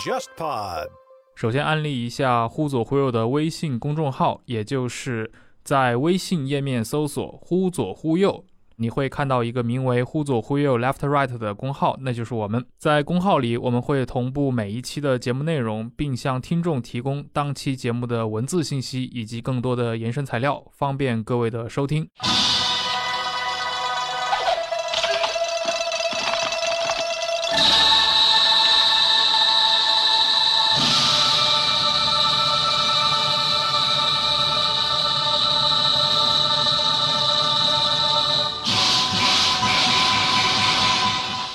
[0.00, 0.86] JustPod。
[1.34, 5.32] 首先安利一下“忽左忽右”的微信公众号，也就是
[5.62, 8.44] 在微信页面搜索“忽左忽右”，
[8.76, 12.64] 你会看到一个名为“忽左忽右 Left Right” 的公号，那就是我们。
[12.78, 22.08] 在公号里，我们会同步每一期的节目内容，并向听众提供当期节目的文字信息以及更多的延伸材料，方便各位的收听。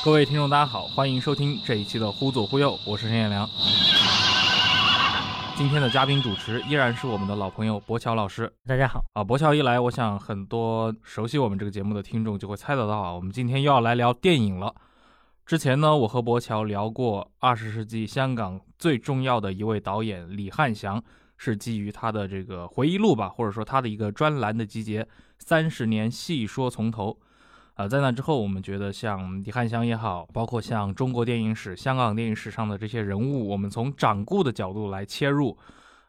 [0.10, 3.48] 各位听众，大家好，欢迎收听这一期的《忽左忽右》，我是陈彦良。
[5.56, 8.52] 今天的嘉宾主持依然是我们的老朋友博乔老师。
[8.66, 14.74] 大家好啊，博乔一来，我想很多熟悉我们这个节目的听众就会猜得到啊，我们今天又要来聊电影了。
[15.46, 21.00] 之前呢，我和博乔聊过二十世纪香港最重要的一位导演李翰祥，
[21.38, 25.08] 是基于他的这个回忆录吧，或者说他的一个专栏的集结，
[25.38, 27.20] 三十年细说从头。
[27.80, 35.58] 呃，在那之后，我们觉得像李翰祥也好，包括像中国电影史、香港电影史上的这些人物，我们从掌故的角度来切入，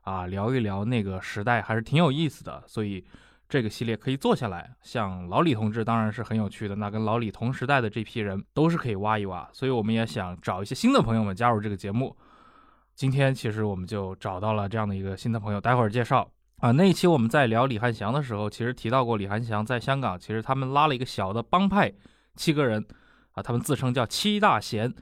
[0.01, 2.61] 啊，聊一聊那个时代，还是挺有意思的。
[2.67, 3.07] 所以
[3.49, 4.69] 这个系列可以做下来。
[4.83, 9.49] 像老李同志当然是很有趣的，那跟老李同时代的这批人都是可以挖一挖。
[9.53, 12.17] 所以我们也想找一些新的朋友们加入这个节目。
[12.97, 16.29] 今天其实我们就找到了这样的一个新的朋友，待会儿介绍。
[16.61, 21.91] 啊，那一期我们在聊李翰祥的时候，其实提到过李翰祥在香港，其实他们拉了一个小的帮派，
[22.37, 22.87] 七个人，
[23.33, 24.93] 啊，他们自称叫七大贤，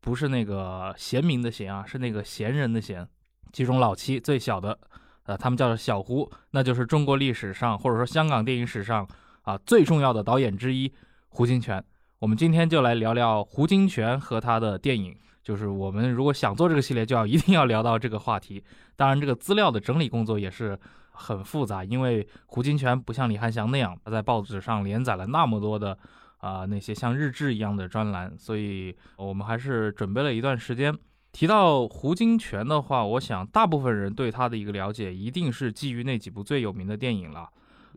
[0.00, 3.06] 不是那个贤明的贤啊，是那个贤人的贤，
[3.52, 4.76] 其中老七最小的，
[5.22, 9.06] 呃，他们叫做小胡，那就是中国历史上或者说香港电影史上
[9.42, 10.92] 啊最重要的导演之一
[11.28, 11.80] 胡金铨。
[12.18, 15.16] 我们今天就来聊聊胡金铨和他的电影。
[15.44, 18.64] 就是我们如果想做这个系列，就要一定要聊到这个话题。
[18.96, 20.78] 当然，这个资料的整理工作也是
[21.14, 25.96] 很复杂，因为胡金铨不像李翰祥那样，他在报纸上连载了那么多的
[26.38, 30.94] 啊那些像日志一样的专栏，所以我们还是准备了一段时间。
[31.32, 37.48] 提到胡金铨的话，我想大部分人对他的一个了解，一定是基于那几部最有名的电影了。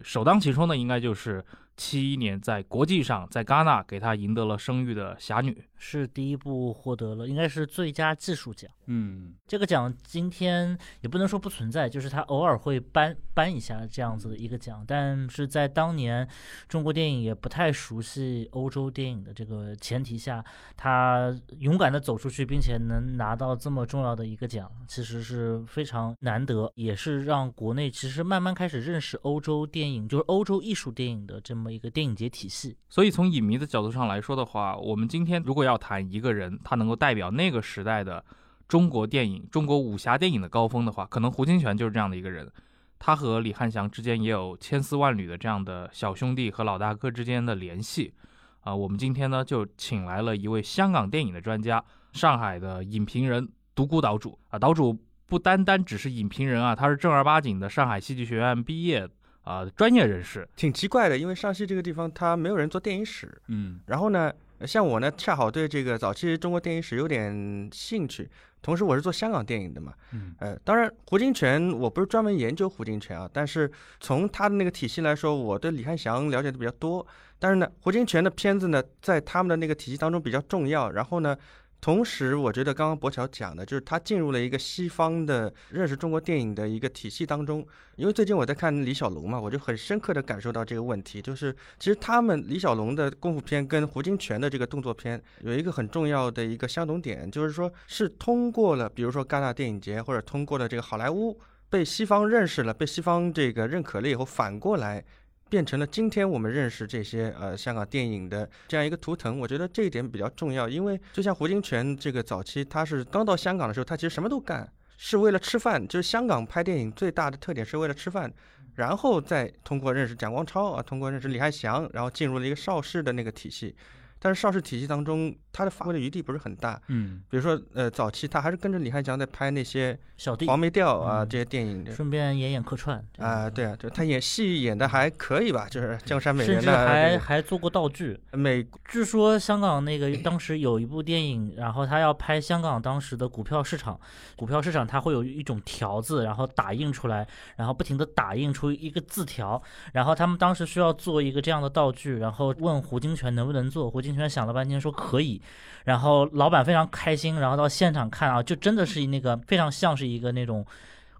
[0.01, 1.43] 首当其冲的，应该就是
[1.77, 5.51] 七一年在国际上在戛纳给她赢得了声誉的《侠女》。
[5.79, 8.69] 是第一部获得了，应该是最佳技术奖。
[8.87, 14.83] 嗯，这个奖今天也不能说不存在，就是他偶尔会颁颁一下这样子的一个奖。
[14.87, 16.27] 但是在当年
[16.67, 20.43] 中国电影也不太熟悉欧洲电影的这个前提下，
[20.75, 32.77] 她勇敢的走出去，并且能拿到这么重要的一个奖，其实是非常难得，也是让国内其实慢慢开始认识欧洲电影，就是欧洲艺术电影的这么一个电影节体系。
[32.89, 38.23] 所以从影迷的角度上来说的话，我们今天如果要谈一个人，他能够代表那个时代的
[38.67, 42.51] 中国电影、中国武侠电影的高峰的话，可能胡金铨就是这样的一个人。
[42.99, 48.13] 他和李翰祥之间也有千丝万缕的这样的小兄弟和老大哥之间的联系。
[48.61, 59.07] 啊，我们今天呢就请来了一位香港电影的专家，上海的影评人独孤岛主啊，岛主不单单只是影评人啊，他是正儿八经的上海戏剧学院毕业
[59.47, 60.47] 啊专业人士。
[60.55, 64.33] 挺奇怪的，因为上戏这个地方他没有人做电影史，嗯，然后呢。
[64.65, 68.27] 像我呢，恰好对这个早期中国电影史有点兴趣，
[68.59, 77.05] 同时我是做香港电影的嘛，嗯，呃，当然胡金铨我不是专门研究胡金铨啊，但是从他的那个体系来说，我对李翰祥了解的比较多，
[77.37, 81.37] 但是呢，胡金铨的片子呢，在他们的那个体系当中比较重要，然后呢。
[81.79, 87.65] 同时，我觉得刚刚博乔讲的，就是他进入了一个西方的认识中国电影的一个体系当中。
[87.95, 101.39] 因为最近我在看李小龙嘛，我就很深刻的感受到这个问题，就是其实他们李小龙的功夫片跟胡金铨的这个动作片有一个很重要的一个相同点，就是说是通过了，比如说戛纳电影节或者通过了这个好莱坞
[101.69, 105.05] 被西方认识了，被西方这个认可了以后，反过来。
[105.49, 115.87] 变成了今天我们认识这些呃香港电影的这样一个图腾，我觉得这一点比较重要，因为就像胡金铨这个早期，他是刚到香港的时候，他其实什么都干，是为了吃饭。
[115.87, 118.31] 就是香港拍电影最大的特点是为了吃饭，
[118.75, 123.75] 然后再通过认识蒋光超啊，通过认识李翰祥，然后进入了一个邵氏的那个体系。
[124.19, 126.79] 但是邵氏体系当中，他的发挥的余地不是很大。
[126.87, 133.47] 嗯，比如说，呃，早期他还是跟着李翰祥在拍那些小弟、黄梅调啊这些电影，顺便演演客串啊。
[133.49, 138.19] 对啊，就他演戏演的还可以吧，就是江山美人，甚至还还做过道具。
[138.31, 143.99] 美，据说香港那个当时有一部电影，然后他要拍香港当时的股票市场，
[144.35, 149.61] 股票市场它会有一种条子，然后打印出来，然后不停的打印出一个字条，
[149.93, 154.01] 然后他们当时需要做一个这样的道具，然后问胡金铨能不能做，胡。
[154.07, 155.41] 金泉想了半天说可以，
[155.85, 160.65] 然后老板非常开心，然后到现场看啊，就真的是那个非常像是一个那种。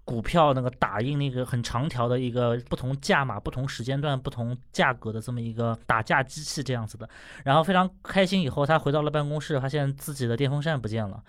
[0.08, 7.06] 股票那个打印那个很长条的一个不同价码、不同时间段、不同价格的这么一个打架机器这样子的，
[7.44, 8.40] 然后非常开心。
[8.40, 11.22] 以后他回到了办公室，发现自己的电风扇不见了，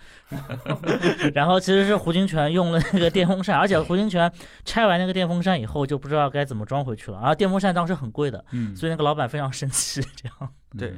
[1.36, 4.32] 然后其实是胡金铨用了那个电风扇，而且胡金铨
[4.64, 7.18] 拆完那个电风扇以后就不知道该怎么装回去了。
[7.20, 10.02] 然后电风扇当时很贵的，嗯，所以那个老板非常生气。
[10.16, 10.98] 这样对，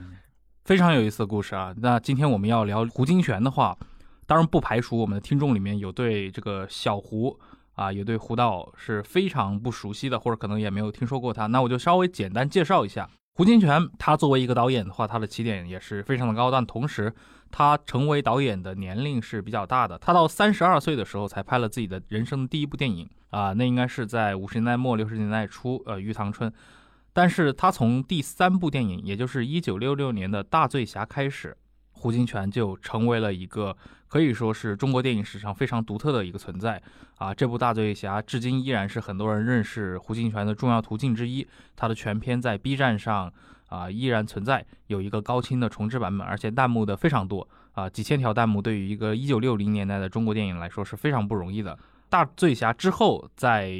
[0.63, 1.74] 非常有意思的故事啊。
[1.78, 3.78] 那今天我们要聊胡金铨的话，
[4.25, 7.40] 当然不排除我们的听众里面有对这个小胡。
[7.74, 11.48] 啊，也对胡导是非常不熟悉的，或者可能也没有听说过他。
[11.48, 13.90] 那我就稍微简单介绍一下胡金铨。
[13.98, 17.12] 他作为一个导演的话，他的起点也是非常的高，但同时
[17.50, 19.98] 他成为导演的年龄是比较大的。
[19.98, 26.52] 他到三十二岁的时候才拍了自己的人生的第一部电影啊，那应该是在五十年代末六十年代初，呃，《玉堂春》。
[27.13, 31.56] 但是他从第三部电影，也就是一九六六年的大醉侠开始。
[31.94, 33.78] 胡金铨就成为了一个
[34.08, 36.81] 可以说是中国电影史上非常独特的一个存在
[37.18, 37.31] 啊！
[37.31, 41.48] 这部《大醉侠》至今依然是很多人认识胡金铨的重要途径之一。
[41.75, 43.31] 它的全片在 B 站上
[43.68, 51.75] 啊依然存在，有一个高清的重制版本，而且弹幕的非常多啊，几千条弹幕对于一个1960年代的中国电影来说是非常不容易的。
[52.10, 53.72] 《大醉侠》之后，在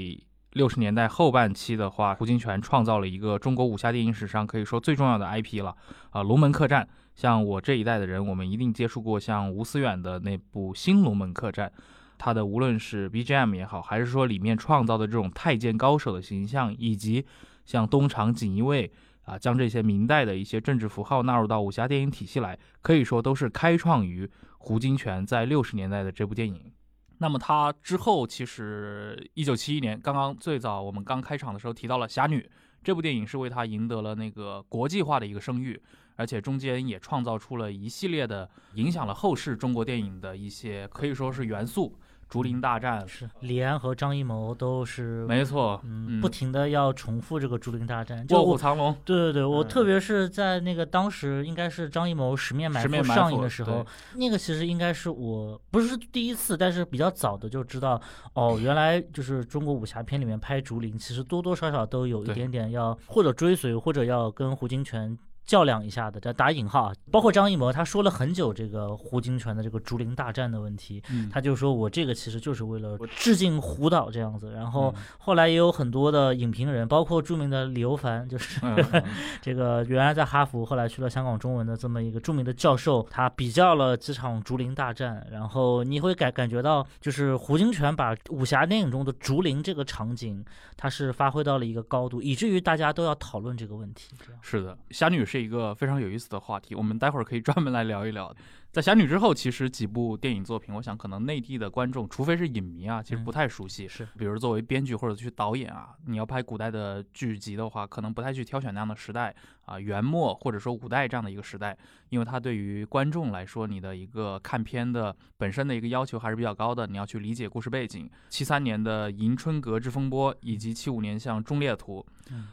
[0.53, 5.74] 六十年代后半期的话，胡金铨创造了一个中国武侠电影史上可以说最重要的 IP 了
[6.09, 6.83] 啊，《龙门客栈》。
[7.15, 11.69] 像我这一代的人，我们一定接触过像吴思远的那部《新龙门客栈》，
[12.18, 17.25] 他的无论是 BGM 也好，还是说里面创造的这种太监高手的形象，以及
[17.65, 18.92] 像东厂锦衣卫
[19.24, 26.74] 啊，将这些明代的一些政治符号纳入到武侠电影体系来，可以说都是开创于胡金铨在六十年代的这部电影。
[27.21, 32.39] 那么他之后，其实一九七一年，刚刚最早我们刚开场的时候提到了《侠女》
[32.83, 35.79] 这部电影，是为他赢得了那个国际化的一个声誉。
[36.15, 41.95] 而且中间也创造出了一系列的影响了后世中国电影的一些可以说是元素，
[42.31, 53.86] 竹林大战是李安和张艺谋都是没错，嗯，不停的要重复这个竹林大战，卧虎藏龙，对对对，我特别是在那个当时应该是张艺谋《十面埋伏》上映的时候，
[54.16, 58.01] 那个其实应该是我不是第一次，但是比较早的就知道，
[58.34, 65.18] 哦，原来就是中国武侠片里面拍竹林，其实多多少少都有一点点要或者追随或者要跟胡金铨。
[65.45, 71.01] 较量一下的，这打引号，包括张艺谋，他说了很久这个胡金铨的这个竹林大战的问题，
[71.31, 74.51] 他就说我这个其实就是为了致敬胡导这样子。
[74.53, 78.61] 然后后来也有很多的影评人，包括著名的李欧凡，就是
[79.41, 90.43] 这个原来在哈佛，后来去了香港中文的这么一个著名的教授，他比较了几场竹林大战，然后你会感感觉到，就是胡金铨把武侠电影中的竹林这个场景，
[90.77, 94.15] 他是发挥到了一个高度，以至于大家都要讨论这个问题。
[94.41, 95.42] 是的，侠女是。
[95.42, 98.31] 一个非常有意思的话题，我们待会儿可以专门来聊一聊。
[98.72, 103.86] 在《侠女》之后，其实几部电影作品，我想可能内地的观众，除非是影迷啊，其实不太熟悉。
[103.86, 109.36] 是，比如作为编剧或者去导演啊，你要拍古代的剧集的话，可能不太去挑选那样的时代
[109.66, 111.77] 啊，元末或者说五代这样的一个时代，
[112.10, 116.88] 因为它对于观众来说，你的一个看片的本身的一个要求还是比较高的。
[116.88, 118.10] 你要去理解故事背景。
[118.30, 122.06] 七三年的《迎春阁之风波》，以及七五年像《忠烈图》，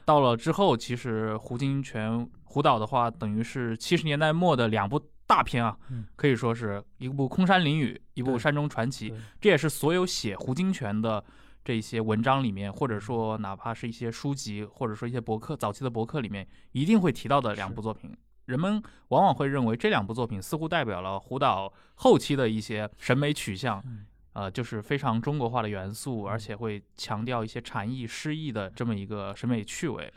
[0.04, 2.28] 到了之后，其实胡金铨
[2.58, 5.00] 胡导的话，等于是七十年代末的两部。
[5.28, 5.76] 大片啊，
[6.16, 11.22] 可以说是一部《空山灵雨》，一部《山中传奇》，这也是所有写胡金铨的
[11.62, 18.16] 这些文章里面，或者说哪怕是一些书籍，或者说一些博客早期的博客里面，一定会提到的两部作品。
[18.46, 23.84] 人们往往会认为这两部作品似乎代表了胡导后期的一些审美取向，
[24.32, 30.10] 呃，就是非常中国化的元素，而且会强调一些禅意诗意的这么一个审美趣味。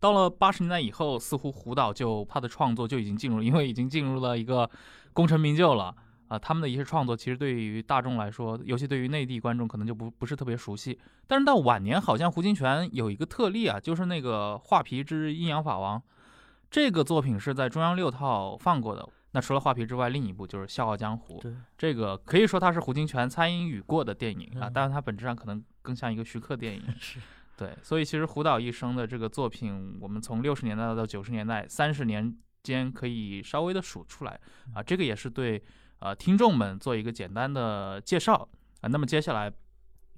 [0.00, 4.68] 到了八十年代以后，似乎胡导就他的创作就已经进入，因为已经进入了一个
[5.12, 5.94] 功成名就了
[6.28, 6.38] 啊。
[6.38, 10.98] 他们的一些创作其实对于大众来说，尤其对于内地观众可能就不不是特别熟悉。
[11.26, 15.98] 但是到晚年，好像胡金铨有一个特例啊，就是那个《画皮之阴阳法王》
[16.70, 19.08] 这个作品是在中央六套放过的。
[19.30, 21.38] 那除了《画皮》之外，另一部就是《笑傲江湖》。
[21.40, 26.82] 对，这个可以说它是胡金铨参与过的电影啊，但是它本质上可能更像一个徐克电影。
[27.00, 27.18] 是。
[27.56, 34.40] 对，所以其实胡导一生的这个作品，我们从六十年代到九十年代三十年间可以稍微的数出来
[34.74, 35.62] 啊，这个也是对
[36.00, 38.48] 呃听众们做一个简单的介绍
[38.80, 38.88] 啊。
[38.88, 39.52] 那么接下来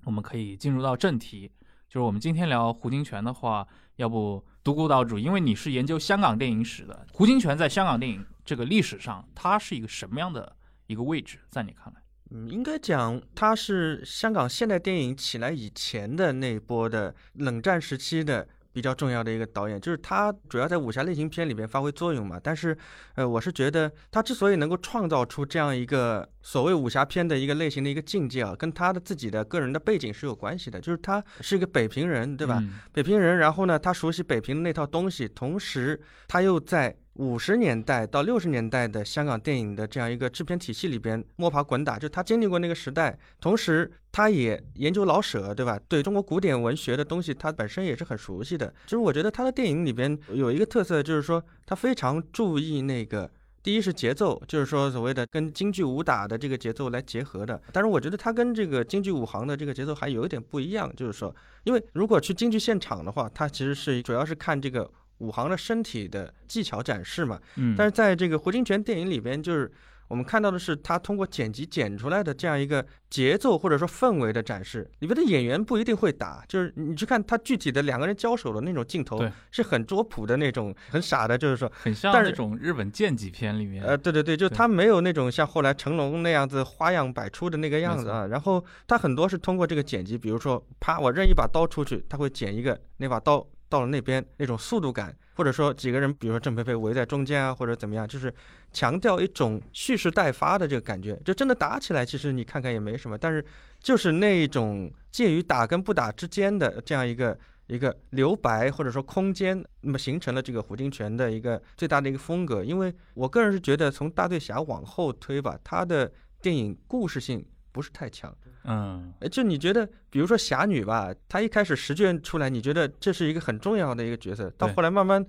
[0.05, 1.51] 我们可以进入到正题，
[1.89, 3.67] 就是我们今天聊胡金铨的话，
[3.97, 12.01] 要不独孤岛主，因为你是研究香港电影史的，胡金铨在香港电影这个历史上，他是一个什么样的一个位置，在你看来？
[12.31, 22.39] 嗯，应该讲他是香港现代电影起来以前的那波的冷战时期的比较重要的一个导演，就是他主要在武侠类型片里边发挥作用嘛。
[22.43, 22.77] 但是，
[23.15, 30.79] 呃，我是觉得他之所以能够创造出这样一个所谓武侠片的一个类型的一个境界啊，跟他的自己的个人的背景是有关系的。
[30.79, 32.59] 就是他是一个北平人，对吧？
[32.61, 45.79] 嗯北平人，然后呢，他熟悉北平的那套东西，同时他又在五十年代到六十年代的香港电影的这样一个制片体系里边摸爬滚打，就他经历过那个时代，同时他也研究老舍，对吧？
[45.89, 48.73] 对中国古典文学的东西，他本身也是很熟悉的。
[48.87, 53.31] 就是我觉得他的电影里边有一个特色，就是说他非常注意那个。
[53.63, 57.61] 第一是节奏，就是说所谓的跟京剧武打的这个节奏来结合的。
[57.73, 67.41] 但是我觉得它跟这个京剧武行的这个节奏还有一点不一样，就是说，因为如果去京剧现场的话，它其实是主要是看这个武行的身体的技巧展示嘛。
[67.57, 69.71] 嗯，但是在这个胡金铨电影里边，就是
[70.09, 74.89] 我们看到的是他通过剪辑剪出来的这样一个节奏或者说氛围的展示。
[75.01, 81.71] 里边的演员不一定会打，就是你去看他具体的两个人交手的那种镜头对，是很拙朴的那种，很傻的，就是说。
[81.83, 88.27] 很像那种日本剑戟片里面，呃，对对对，就对他没有那种像后来成龙那样子花样百出的那个样子啊。
[88.27, 98.33] 然后他很多是通过这个剪辑，比如说啪，我扔一把刀出去，他会剪一个那把刀到了那边那种速度感，或者说几个人，比如说郑佩佩围在中间啊，或者怎么样，就是
[98.73, 101.15] 强调一种蓄势待发的这个感觉。
[101.25, 103.45] 就真的打起来，其实你看看也没什么，但是
[103.81, 107.39] 就是那种介于打跟不打之间的这样一个。
[107.69, 112.63] 一个留白或者说空间，那么形成了这个胡金铨的一个最大的一个风格。
[112.63, 118.33] 因为我个人是觉得，从大醉侠往后推吧，他的电影故事性不是太强。
[118.67, 125.25] 嗯，呃就你觉得，比如说侠女吧，她一开始十卷出来，你觉得这是一个很重要的一个角色，到后来慢慢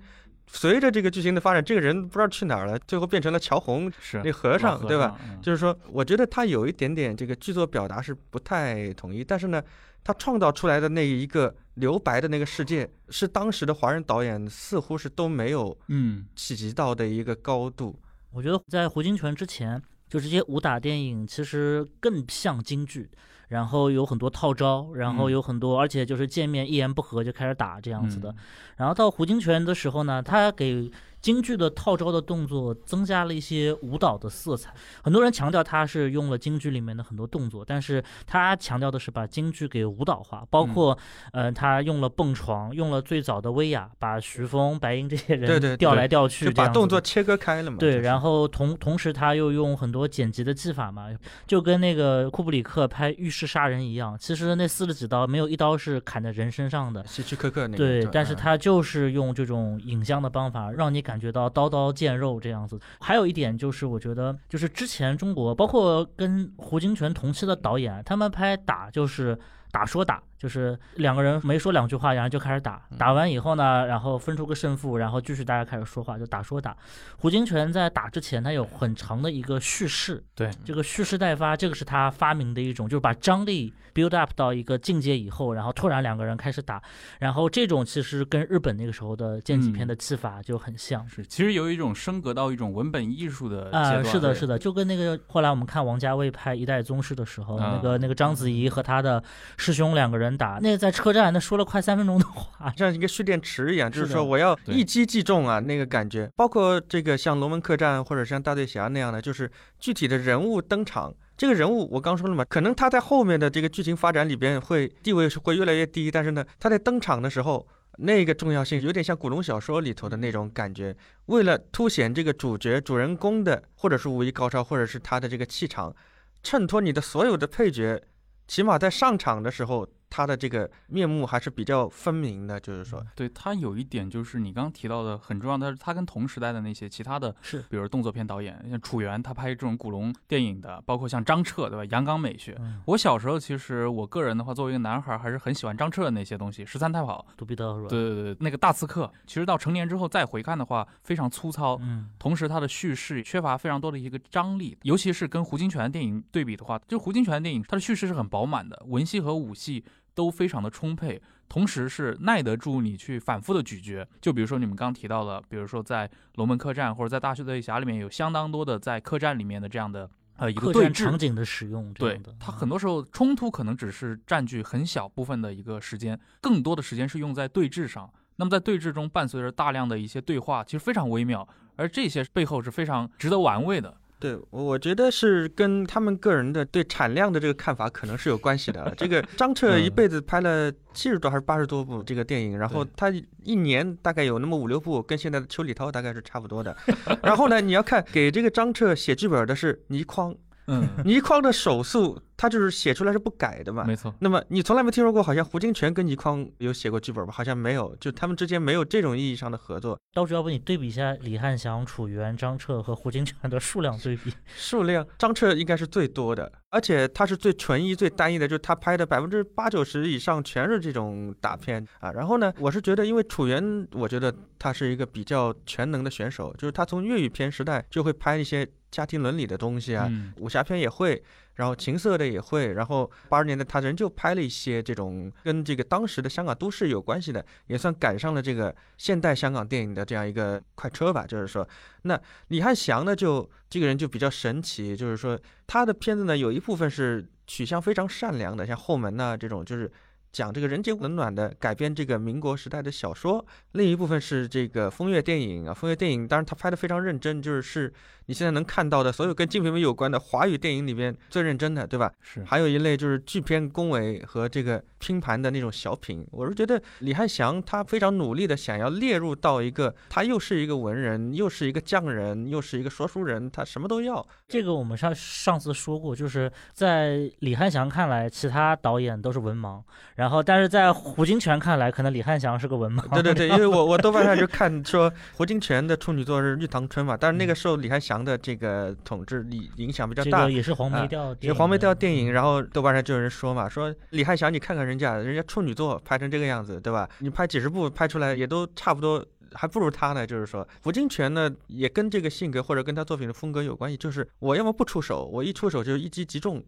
[0.46, 5.18] 随着这个剧情的发展，这个人不知道去哪儿了，最后变成了乔红是那和尚，对吧？？
[5.22, 9.62] 嗯就是说，我觉得他有一点点这个剧作表达是不太统一，但是呢，
[10.02, 17.98] 他创造出来的那一个留白的那个世界，是当时的华人导演似乎是都没有嗯，企及到的一个高度。
[18.32, 23.10] 我觉得在胡金铨之前，就这些武打电影其实更像京剧，
[23.48, 28.30] 然后有很多套招，然后嗯有很多，而且就是见面一言不合就开始打这样子的。
[28.30, 28.34] 嗯
[28.76, 34.72] 然后到胡金铨的时候呢，他给京剧的套招的动作增加了一些舞蹈的色彩。
[35.02, 40.96] 很多人强调他是用了京剧里面的很多动作，但是他强调的是把京剧给舞蹈化，包括、
[41.32, 47.00] 呃他用了蹦床，用了最早的威亚，把徐峰、白鹰这些对对人调来调去，就把动作。
[47.00, 47.78] 切割开了嘛。
[47.78, 51.08] 对，然后同同时他又用很多剪辑的技法嘛，
[51.46, 54.16] 就跟那个库布里克拍《浴室杀人》一样。
[54.18, 62.78] 其实那四十几刀没有一刀是砍在人身上的，希区柯克那个对，但是嗯他就是用这种影像的方法，让你感觉到刀刀见肉这样子。
[63.00, 69.38] 还有一点就是，我觉得就是之前中国，包括跟胡金铨同期的导演，他们拍打就是
[69.78, 76.76] 打说打，就是两个人没说两句话，然后就开始打，嗯打完以后呢，然后分出个胜负，然后继续大家开始说话，就打说打。
[77.16, 86.82] 胡金铨在打之前，他有很长的一个叙事，对，这个蓄势待发，这个是他发明的一种，就是把张力 build up 到一个境界以后，然后突然两个人开始打，
[87.20, 91.08] 然后这种其实跟日本那个时候的剑戟片嗯的技法就很像。
[91.08, 99.22] 是，其实有一种升格到一种文本艺术的啊、是的，是的，就跟那个后来我们看王家卫拍《一代宗师》的时候，啊那个那个章子怡和他的
[99.72, 106.30] 师兄两个人打，那个在车站那说了快三分钟的话， 像一个蓄电池一样，就是说我要一击即中啊，那个感觉。
[106.34, 111.14] 包括这个像《龙门客栈》或者像《大醉侠》那样的，就是具体的人物登场。
[111.36, 117.68] 这个人物我刚说了嘛，可能他在后面的这个剧情发展里边会地位是会越来越低，但是呢，他在登场的时候。
[118.00, 120.96] 那个重要性有点像古龙小说里头的那种感觉，
[121.26, 125.92] 为了凸显这个主角主人公的，或者是武艺高超，或者是他的这个气场，
[126.40, 128.00] 衬托你的所有的配角，
[128.48, 141.84] 起码在上场的时候，他的这个面目还是比较分明的，就是说，对他有一点就是你刚刚提到的很重要的，他跟同时代的那些其他的，是比如动作片导演，像楚原，他拍这种古龙电影的，包括像张彻，对吧？
[141.90, 142.56] 阳刚美学。
[142.60, 159.84] 嗯，我小时候其实我个人的话，作为一个男孩，还是很喜欢张彻的那些东西，《十三太保》，对对对，那个大刺客，其实到成年之后再回看的话，非常粗糙，嗯，同时他的叙事缺乏非常多的一个张力，尤其是跟胡金铨的电影对比的话，就胡金铨的电影，他的叙事是很饱满的，文戏和武戏
[160.18, 164.04] 都非常的充沛，同时是耐得住你去反复的咀嚼。
[164.20, 171.16] 就比如说你们刚提到了，比如说在《龙门客栈》或者在《大醉侠》里面有相当多的在客栈里面的这样的呃一个对峙场。
[171.16, 178.12] 景的使用，这对它很多时候冲突可能只是占据很小部分的一个时间，更多的时间是用在对峙上。
[178.40, 183.96] 那么在对峙中伴随着大量的一些对话，其实非常微妙，而这些背后是非常值得玩味的。
[184.20, 188.92] 对，我我觉得是跟他们个人的对产量的这个看法可能是有关系的。
[188.96, 193.12] 这个张彻一辈子拍了七十多还是八十多部这个电影，然后他
[193.44, 196.76] 一年大概有那么五六部，跟现在的邱礼涛大概是差不多的。
[197.22, 200.34] 然后呢，你要看给这个张彻写剧本的是倪匡，
[200.66, 202.20] 嗯，倪匡的手速。
[202.38, 204.14] 他就是写出来是不改的嘛，没错。
[204.20, 207.32] 那么你从来没听说过，好像胡金铨跟倪匡有写过剧本吧？
[207.32, 209.98] 好像没有，就他们之间没有这种意义上的合作。
[210.14, 214.32] 到时候要不你对比一下李翰祥、楚原、张彻和胡金铨的数量对比？
[214.56, 222.12] 数量，张彻应该是最多的，而且他是最纯一、最单一的，就是他拍的百分之八九十以上全是这种大片啊。
[222.12, 231.20] 然后呢，我是觉得，因为楚原，我觉得他是一个比较全能的选手，就是他从粤语片时代就会拍一些家庭伦理的东西啊，武侠片也会。
[231.58, 241.26] 然后情色的也会，然后八十年代他仍旧拍了一些这种跟这个当时的香港都市有关系的，也算赶上了这个现代香港电影的这样一个快车吧。
[241.26, 241.68] 就是说，
[242.02, 249.90] 那李汉祥呢，就这个人就比较神奇，就是说他的片子呢有一部分是取向非常善良的，像《后门》呐这种，就是。
[250.30, 257.92] 讲这个人间冷暖的改编这个民国时代的小说，另一部分是这个风月电影啊，风月电影当然他拍的非常认真，就是是
[258.28, 262.12] 你现在能看到的所有跟金瓶梅有关的华语电影里边最认真的，对吧？
[262.20, 262.44] 是。
[262.44, 274.26] 还有一类就是巨片恭维和这个拼盘的那种小品，我是觉得李汉祥他非常努力的想要列入到一个，他又是一个文人，又是一个匠人，又是一个说书人，他什么都要。
[274.46, 279.82] 这个我们上上次说过，就是在李汉祥看来，其他导演都是文盲。
[280.16, 283.08] 然后，但是在胡金铨看来，可能李汉祥是个文盲。
[283.14, 292.32] 对对对，因为我我豆瓣上就看说胡金铨的处女作是《玉堂春》嘛，但是那个时候李汉祥的这个统治力影响比较大，也是黄梅调，也黄梅调电影。
[292.32, 297.08] 然后豆瓣上就有人说嘛，说李翰祥你看看人家，人家处女座拍成这个样子，对吧？
[297.18, 300.26] 你拍几十部拍出来也都差不多，还不如他呢。
[300.26, 306.62] 就是说胡金铨呢，也跟这个性格或者跟他作品的风格有关系，就是我要么不出手，我一出手就一击即中。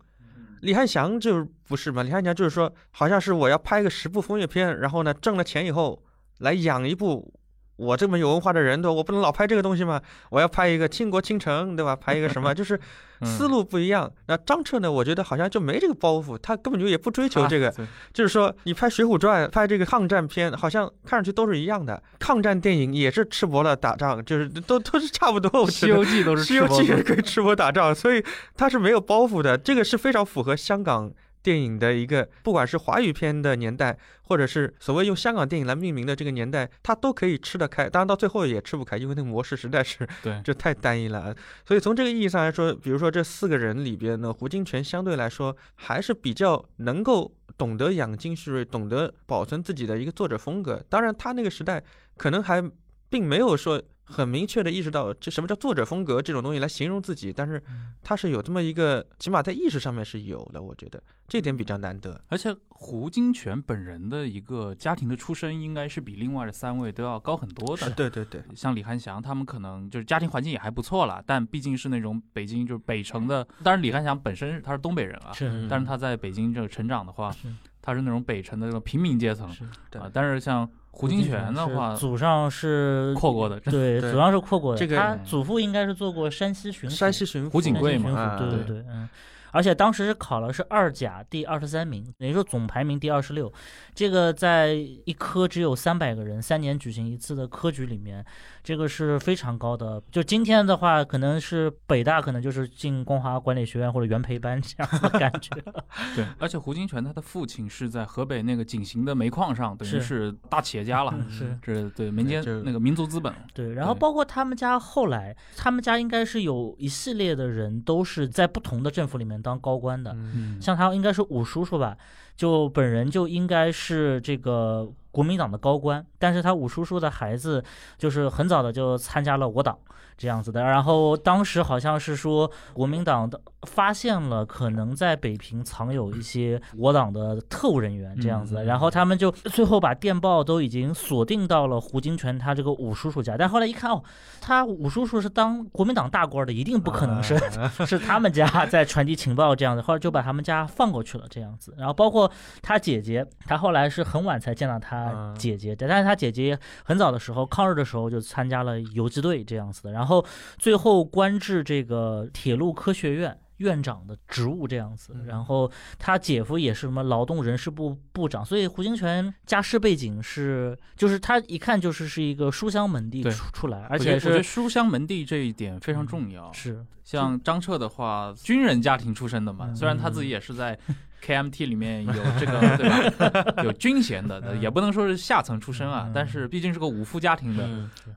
[0.62, 2.02] 李汉祥就不是嘛？
[2.02, 6.02] 李汉祥就是说，好像是我要拍个十部风月片，然后呢挣了钱以后
[6.38, 7.32] 来养一部。
[7.80, 10.00] 我这么有文化的人，对我不能老拍这个东西嘛？
[10.28, 11.96] 我要拍一个倾国倾城，对吧？
[11.96, 12.78] 拍一个什么，就是
[13.22, 14.12] 思路不一样。
[14.26, 14.92] 那张彻呢？
[14.92, 17.72] 我觉得好像就没这个包袱，他根本就也不追求这个。
[18.12, 22.02] 就是说，你拍《水浒传》、拍这个抗战片，好像看上去都是一样的。
[22.18, 25.50] 抗战电影也是赤膊了打仗，就是都都是差不多。
[25.70, 28.22] 《西游记》都是《西游记》也可以赤膊打仗，所以
[28.56, 29.56] 他是没有包袱的。
[29.56, 31.10] 这个是非常符合香港。
[31.42, 37.88] 电影的一个，不管是华语片的年代，或者是所谓用香港电影来命名的这个年代，它都可以吃得开。
[37.88, 41.34] 当然到最后也吃不开，因为那个模式实在是对， 这太单一了。
[41.66, 50.84] 所以从这个意义上来说，比如说这四个人里边呢，胡金铨相对来说还是比较能够懂得养精蓄锐，懂得保存自己的一个作者风格。
[50.88, 51.82] 当然他那个时代
[52.16, 52.62] 可能还
[53.08, 53.82] 并没有说。
[54.10, 57.62] 很明确的意识到这什么叫作者风格这种东西来形容自己，但是
[58.02, 62.20] 他是有这么一个，起码在意识上面是有的，我觉得这点比较难得。
[62.28, 67.88] 而且胡金铨本人的一个家庭的出身，应该是比另外的三位都要高很多的。
[67.90, 73.46] 对对对，像李汉祥他们可能就是家庭环境也还不错了，但毕竟是那种北京就是北城的。
[73.62, 77.34] 当然李汉祥本身他是东北人啊，是，但是他在北京这个成长的话，
[77.80, 79.48] 他是那种北城的那种平民阶层
[79.92, 80.10] 啊。
[80.12, 84.78] 但是像胡金铨的话，祖上是阔过的，对，祖上是阔过的。
[84.78, 89.08] 这个他祖父应该是做过山西巡抚，山西巡抚胡景贵嘛，对对对，嗯。
[89.52, 93.52] 而且当时是考了是二甲第二十三名，等于说总排名第二十六。
[93.94, 94.72] 这个在
[95.04, 98.24] 一科只有三百个人，三年举行一次的科举里面，
[98.62, 100.02] 这个是非常高的。
[100.10, 105.50] 就今天的话，可能是北大，可能就是进光华管理学院或者原培班这样的感觉。
[106.14, 111.14] 对，而且胡金铨他的父亲是在河北那个井陉的煤矿上，等于是大企业家了。
[111.28, 113.32] 是，这对民间那个民族资本。
[113.52, 120.12] 对，然后包括他们家后来，他们家应该是有一系列的人都是在不同的政府里面当高官的。
[120.14, 121.96] 嗯，像他应该是五叔叔吧。
[122.36, 127.62] 就本人就应该是这个国民党的高官，但是他五叔叔的孩子
[127.98, 129.78] 就是很早的就参加了我党。
[130.20, 144.04] 这样子的，然后当时好像是说国民党的发现了可能在北平藏有一些我党的特务人员这样子，的，然后他们就最后把电报都已经锁定到了胡金铨他这个五叔叔家，但后来一看哦，
[144.42, 147.38] 他五叔叔是当国民党大官的，一定不可能是
[147.86, 152.30] 是他们家在传递情报这样子，后来就把他们家放过去了这样子，然后包括
[152.60, 160.09] 他姐姐，他后来是很晚才见到他姐姐，但是他姐姐很早的时候抗日的时候就参加了游击队这样子的，然后。
[160.10, 160.24] 后
[160.58, 165.12] 最后官至这个铁路科学院院长的职务这样子。
[165.14, 165.24] 嗯。
[165.26, 176.52] 然后他姐夫也是什么劳动人事部部长，所以胡金铨家世背景是，就是他一看就是是一个书香门第出出来，而且是我觉得书香门第这一点非常重要。
[176.52, 176.84] 是。
[177.02, 179.74] 像张彻的话，军人家庭出身的嘛，嗯。
[179.74, 180.78] 虽然他自己也是在
[181.22, 184.60] KMT 里面有这个 对吧，有军衔的，嗯。
[184.60, 187.68] 也不能说是下层出身啊嗯，但是毕竟是个武夫家庭的，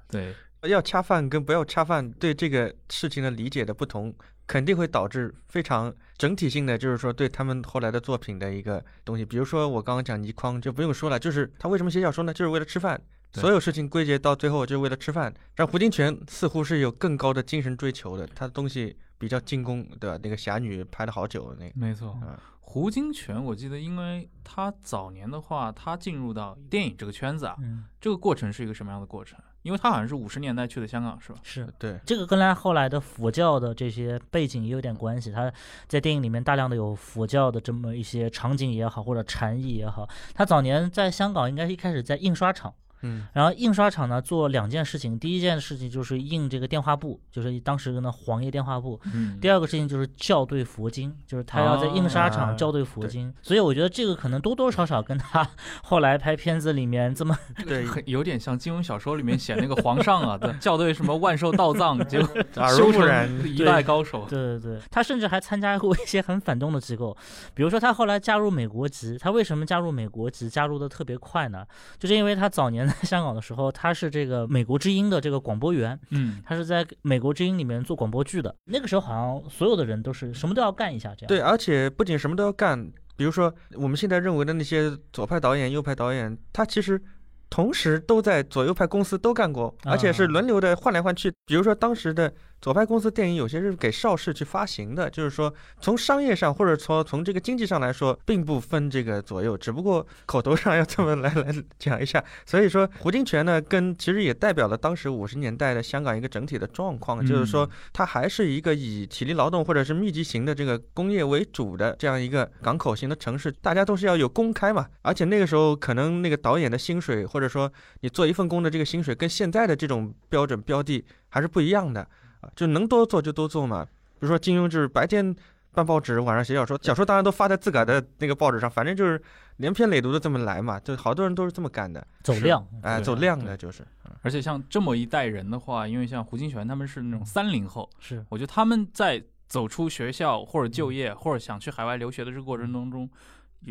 [0.09, 0.33] 对，
[0.67, 4.13] 要恰饭跟不要恰饭对这个事情的理解的不同，
[4.47, 9.25] 肯定会导致非常整体性的，就是说对他们后来的作品的一个东西。
[9.25, 12.33] 比如说我刚刚讲倪匡就不用说了，就是他为什么写小说呢？
[12.33, 13.01] 就是为了吃饭。
[13.31, 15.33] 对所有事情归结到最后就是为了吃饭。
[15.55, 20.19] 让胡金铨似乎是有更高的精神追求的，他的东西比较进攻，对吧？
[20.21, 22.37] 那个侠女拍了好久，那个没错嗯。
[22.59, 29.39] 胡金铨，我记得，因为他早年的话，他进入到电影这个圈子啊，嗯这个过程是一个什么样的过程？
[29.63, 31.39] 因为他好像是五十年代去的香港，是吧？
[31.41, 31.67] 是。
[31.79, 31.99] 对。
[32.05, 35.31] 这个跟他后来的佛教的这些背景也有点关系。
[35.31, 35.51] 他
[35.87, 40.07] 在电影里面大量的有佛教的这么一些场景也好，或者禅意也好。
[40.33, 42.73] 他早年在香港应该一开始在印刷厂，
[43.03, 48.99] 嗯然后印刷厂呢做两件事情，第一件事情就是印这个电话簿，就是当时的黄页电话簿。
[49.13, 53.33] 嗯第二个事情就是校对佛经，就是他要在印刷厂啊校对佛经。
[53.41, 55.47] 所以我觉得这个可能多多少少跟他
[55.83, 64.25] 后来拍片子里面这么对很有点像金庸小说里面写那个皇上啊， 对校对什么万寿道藏，结果 耳修成濡目染，一代高手。
[64.29, 67.15] 对对对，他甚至还参加过一些很反动的机构，
[67.53, 71.65] 比如说他后来加入美国籍，他为什么加入美国籍加入的特别快呢？
[71.99, 78.55] 就是因为他早年在香港的时候，他是这个美国之音的这个广播员，嗯，他是在美国之音里面做广播剧的。
[78.65, 81.27] 那个时候好像所有的人都是什么都要干一下这样。
[81.27, 87.01] 对，而且不仅什么都要干，比如说我们现在认为的那些左派导演、右派导演，他其实
[87.49, 91.31] 同时都在左右派公司都干过，而且是啊轮流的换来换去。
[91.45, 102.23] 比如说当时的左派公司电影，有些是给邵氏去发行的，就是说从商业上或者从从这个经济上来说，并不分这个左右，只不过口头上要这么来 来讲一下。
[102.45, 114.87] 所以说胡金铨呢，跟其实也代表了当时五十年代的香港一个整体的状况，就是说嗯它还是一个以体力劳动或者是密集型的这个工业为主的这样一个港口型的城市，大家都是要有公开嘛。
[115.01, 122.07] 而且那个时候可能那个导演的薪水，或者说你做一份工的这个薪水，跟现在的这种标准标的还是不一样的啊，
[122.55, 123.85] 就能多做就多做嘛。
[123.85, 125.35] 比如说金庸就是白天
[125.71, 129.21] 办报纸，晚上写小说，小说当然都发在自个儿的那个报纸上，反正就是
[129.57, 133.83] 连篇累牍的这么来嘛，就好多人都是这么干的，走量，哎，走量的就是。
[134.21, 143.09] 而且像这么一代人的话，因为像胡金铨他们是那种三零后，是我觉得他们在走出学校或者就业或者想去海外留学的这个过程当中，也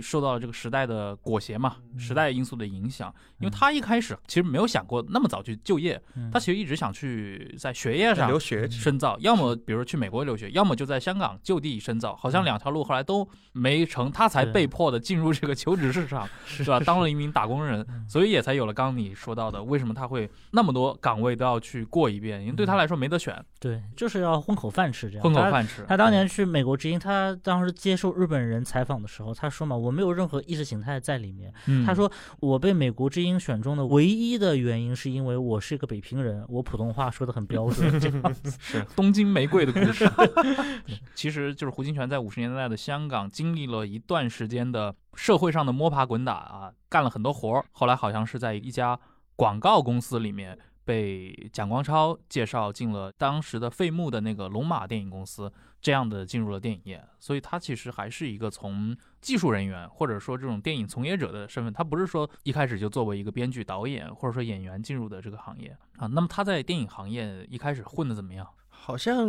[0.01, 3.13] 受到了这个时代的裹挟嘛，时代因素的影响。
[3.39, 16.79] 因为他一开始其实没有想过那么早去就业，嗯他其实一直想去在学业上留学深造，要么比如去美国留学，要么就在香港就地深造，好像两条路后来都没成，他才被迫的进入这个求职市场， 是是吧？
[16.81, 22.41] 当了一名打工人，嗯所以也才有了刚刚你说到的，为什么他会那么多岗位都要去过一遍？
[22.43, 25.23] 因为对他来说没得选，对，就是要混口饭吃这样。
[25.23, 25.85] 混口饭吃。
[25.89, 31.53] 他当年去美国之音，他当时接受日本人采访的时候，他说嘛，我没有任何意识形态在里面。
[31.67, 37.99] 嗯他说我被美国之音选中的唯一的原因是因为我是一个北平人，我普通话说的很标准。
[38.01, 40.09] 这样子是东京玫瑰的故事。
[41.15, 47.65] 其实就是胡金铨在五十年代的香港经历了一段时间的社会上的摸爬滚打啊，干了很多活儿。
[47.73, 48.99] 后来好像是在一家
[49.35, 57.05] 广告公司里面被蒋光超介绍进了当时的费穆的那个龙马电影公司，这样的进入了电影业。
[57.19, 66.07] 所以他其实还是一个从技术人员或者说这种电影从业者的身份，他不是说一开始就作为一个编剧、导演或者说演员进入的这个行业啊。
[66.07, 68.47] 那么他在电影行业一开始混的怎么样？
[68.85, 69.29] 好像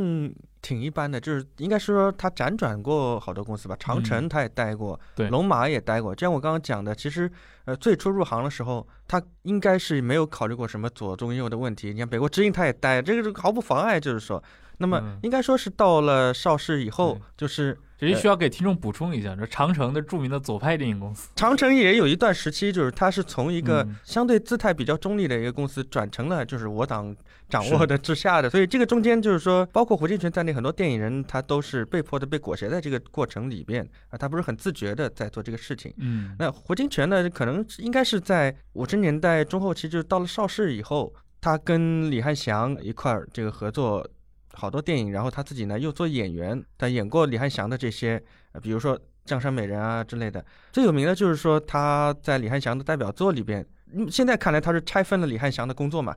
[0.63, 6.16] 挺一般的，就是应该是说他辗转过好多公司吧，长城他也待过，嗯对龙马也待过。
[6.16, 7.32] 就像我刚刚讲的，其实
[7.66, 11.94] 呃最初入行的时候，他应该是没有考虑过什么左中右的问题。
[11.94, 14.44] 你看北国之音他也待，这个是毫不妨碍，就是说，
[14.78, 15.20] 那么嗯。
[15.24, 23.96] 应该说是到了邵氏以后对，就是其实需要给听众补充一下，这长城的著名的左派电影公司，长城也有一段时期，就是它是从一个嗯。
[24.04, 27.16] 相对姿态比较中立的一个公司，转成了就是我党
[27.48, 35.94] 掌握的之下的，所以这个中间就是说，包括胡金铨在内，很多电影人他都是被迫的被裹挟在这个过程里边啊，他不是很自觉的在做这个事情。
[35.98, 36.36] 嗯。
[36.38, 44.06] 那胡金铨呢，可能应该是在五十年代中后期，就是到了邵氏以后，他跟李汉祥一块儿这个合作
[44.54, 50.44] 好多电影，然后他自己呢又做演员，他演过李汉祥的这些，呃比如说《江山美人》啊之类的。
[50.72, 56.16] 最有名的就是说他在李汉祥的代表作里边，嗯现在看来他是拆分了李汉祥的工作嘛。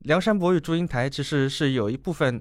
[0.00, 2.40] 梁山伯与祝英台其实是有一部分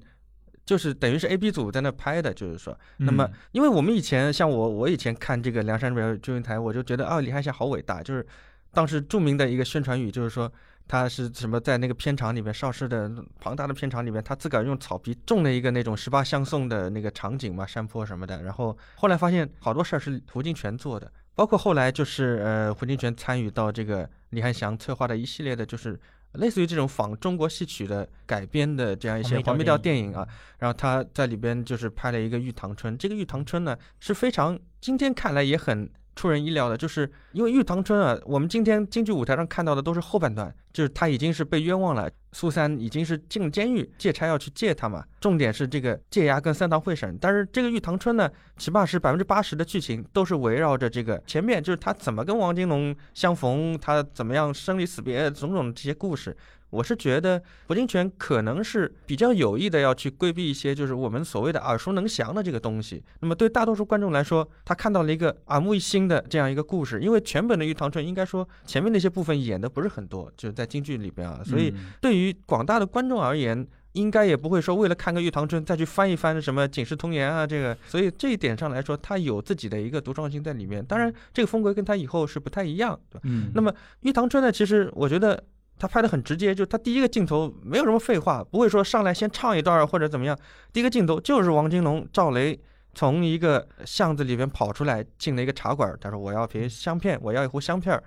[0.65, 8.25] 就是等于是 A B 组在那拍的，就是说，那嗯么因为我们以前像我我以前看这个梁山伯与祝英台，我就觉得啊李翰祥好伟大，就是
[8.73, 10.51] 当时著名的一个宣传语就是说。
[10.88, 18.41] 他是什么在那个片场里面，邵氏的庞大的片场里面，他自个儿用草皮种了一个那种十八相送的那个场景嘛，山坡什么的。
[18.41, 26.00] 然后后来发现好多事儿是胡金铨做的，包括后来就是呃胡金铨参与到这个李翰祥策划的一系列的，就是
[26.34, 30.28] 类似于这种仿中国戏曲的改编的这样一些黄梅调电影啊。
[30.60, 56.36] 然后他在里边就是拍了一个《玉堂春》，这个《玉堂春》呢是非常今天看来也很出人意料的，就是因为《玉堂春》啊，我们今天京剧舞台上看到的都是后半段，就是他已经是被冤枉了，苏三已经是进了监狱，借差要去借他嘛，重点是这个借押跟三堂会审，但是这个《玉堂春》呢，起码是百分之八十的剧情都是围绕着这个前面，就是他怎么跟王金龙相逢，他怎么样生离死别，种种这些故事。
[56.69, 63.03] 我是觉得胡金泉可能是比较有意的要去规避一些，就是我们所谓的耳熟能详的这个东西。
[63.21, 73.67] 那么对大多数观众来说，他看到了一个耳目一新的这样一个故事，因为全本的《玉堂春》应该说前面那些部分演的不是很多，就是在京剧里边啊，所以嗯对于广大的观众而言。
[73.93, 80.86] 应该也不会说为了看个《玉堂春》再去翻一翻什么《警世通言》啊，这个，所以这一点上来说，他有自己的一个独创性在里面。
[80.86, 83.21] 当然，这个风格跟他以后是不太一样，对吧？
[83.23, 85.43] 嗯，那么《玉堂春》呢，其实我觉得
[85.77, 90.37] 他拍的很直接，就他第一个镜头没有什么废话，不会说上来先唱一段儿或者怎么样，
[90.73, 92.59] 第一个镜头就是王金龙、赵雷
[92.93, 98.03] 从一个巷子里边跑出来，进了一个茶馆儿，他说我要瓶香片，我要一壶香片儿，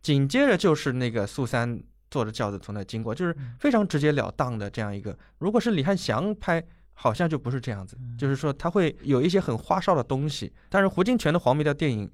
[0.00, 5.16] 紧接着就是那个苏三坐着轿子从那经过，就是非常直截了当的这样一个。
[5.38, 6.64] 如果是李翰祥拍。
[6.94, 12.08] 好像就不是这样子，就是说他会有一些很花哨的东西，但是胡金铨的黄梅调电影，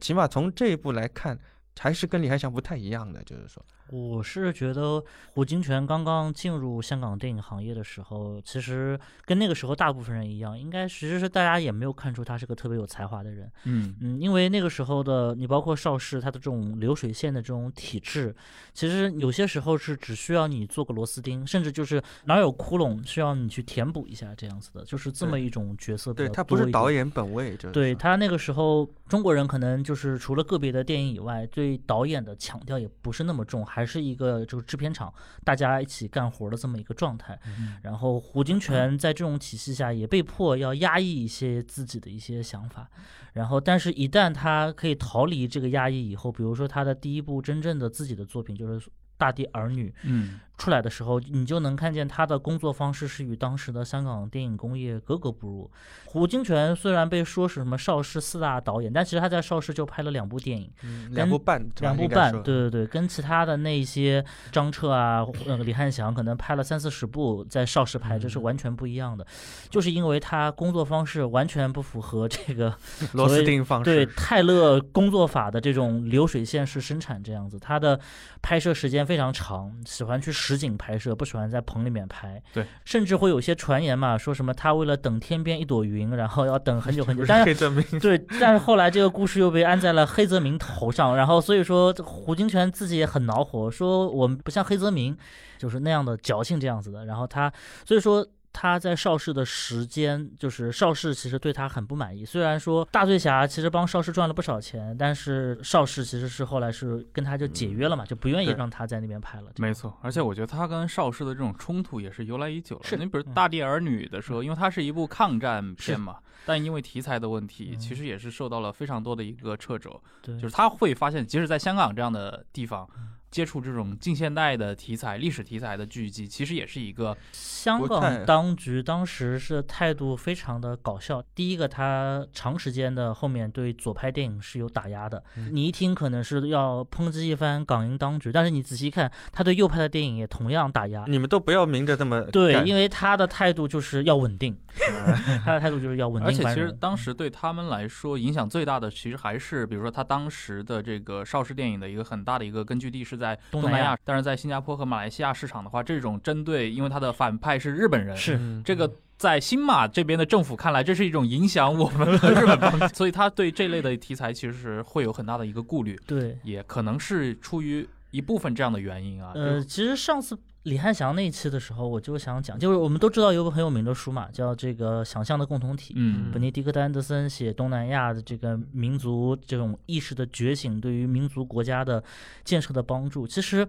[0.00, 1.38] 起码从这一部来看，
[1.78, 5.02] 还是跟李翰祥不太一样的，就是说，我是觉得
[5.34, 13.50] 胡金铨刚刚进入香港电影行业的时候，其实跟那个时候大部分人一样，应该其实是大家也没有看出他是个特别有才华的人。
[13.64, 18.34] 嗯嗯，因为那个时候的你包括邵氏，他的这种流水线的这种体制，
[18.72, 37.36] 其实有些时候是只需要你做个螺丝钉，甚至就是哪有窟窿需要你去填补一下这样子的，就是这么一种角色比对他不是导演本位，就是对他那个时候，中国人可能就是除了个别的电影以外，对导演的强调也不是那么重，还是一个就是制片厂大家一起干活的这么一个状态。
[37.48, 42.88] 嗯然后胡金铨在这种体系下也被迫要压抑一些自己的一些想法，
[43.32, 48.86] 然后但是一旦他可以逃离这个压抑以后，比如说他的第一部真正的自己的作品就是
[49.18, 55.70] 《大地儿女》，嗯出来的时候，你就能看见他的工作方式是与当时的香港电影工业格格不入。
[56.06, 69.26] 胡金铨虽然被说是什么邵氏四大导演，但其实他在邵氏就拍了两部电影，嗯两部半，两部半，对对对，跟其他的那些张彻啊、那个李翰祥可能拍了三四十部，在邵氏拍，这是嗯完全不一样的，
[69.68, 72.72] 就是因为他工作方式完全不符合这个
[73.14, 77.98] 螺丝钉方式对，泰勒工作法的这种流水线式生产这样子，他的
[78.40, 82.42] 拍摄时间非常长，喜欢去实景拍摄，不喜欢在棚里面拍。
[82.52, 87.24] 对，甚至会有些传言嘛，说什么他为了等天边一朵云，然后要等很久很久。
[87.28, 95.16] 但是黑泽明，对，但是后来这个故事又被安在了黑泽明头上，然后所以说胡金铨自己也很恼火，说我们不像黑泽明，
[95.56, 97.06] 就是那样的矫情这样子的。
[97.06, 97.50] 然后他
[97.86, 102.24] 所以说他在邵氏的时间，就是邵氏其实对他很不满意。
[102.24, 109.50] 虽然说大醉侠其实帮邵氏赚了不少钱，但是邵氏其实是后来是跟他就解约了嘛，就不愿意让他在那边拍了。
[109.58, 112.82] 没错，而且我觉得他跟邵氏的这种冲突也是由来已久了。
[112.84, 120.00] 是你比如嗯《大地儿女》的时候，因为它是一部抗战片嘛，但因为题材的问题，嗯其实也是受到了非常多的一个掣肘。
[120.22, 131.20] 对，就是他会发现，即使在香港这样的地方嗯，接触这种近现代的题材、历史题材的剧集，其实也是一个香港当局当时是态度非常的搞笑。
[131.34, 135.20] 第一个，他长时间的后面对左派电影是有打压的。
[135.36, 141.04] 嗯你一听可能是要抨击一番港英当局，但是你仔细看，他对右派的电影也同样打压。
[141.08, 144.56] 你们都不要明着这么对，因为他的态度就是要稳定，
[145.44, 146.70] 他的态度就是要稳定而且其实。
[146.80, 169.30] 当时对他们来说影响最大的，其实还是比如说他当时的这个邵氏电影的一个很大的一个根据地是在东南亚东南亚，但是在新加坡和马来西亚市场的话，这种针对，因为他的反派是日本人，是嗯这个在新马这边的政府看来，这是一种影响我们和日本方面， 所以他对这类的题材其实会有很大的一个顾虑，对，也可能是出于一部分这样的原因啊。
[169.34, 175.92] 呃，其实上次李翰祥那一期的时候，我就想讲，就是我们都知道有本很有名的书嘛，叫这个《想象的共同体》。
[175.96, 182.02] 嗯本尼迪克特·安德森写东南亚的这个民族这种意识的觉醒，对于民族国家的
[182.44, 183.26] 建设的帮助。
[183.26, 183.66] 其实，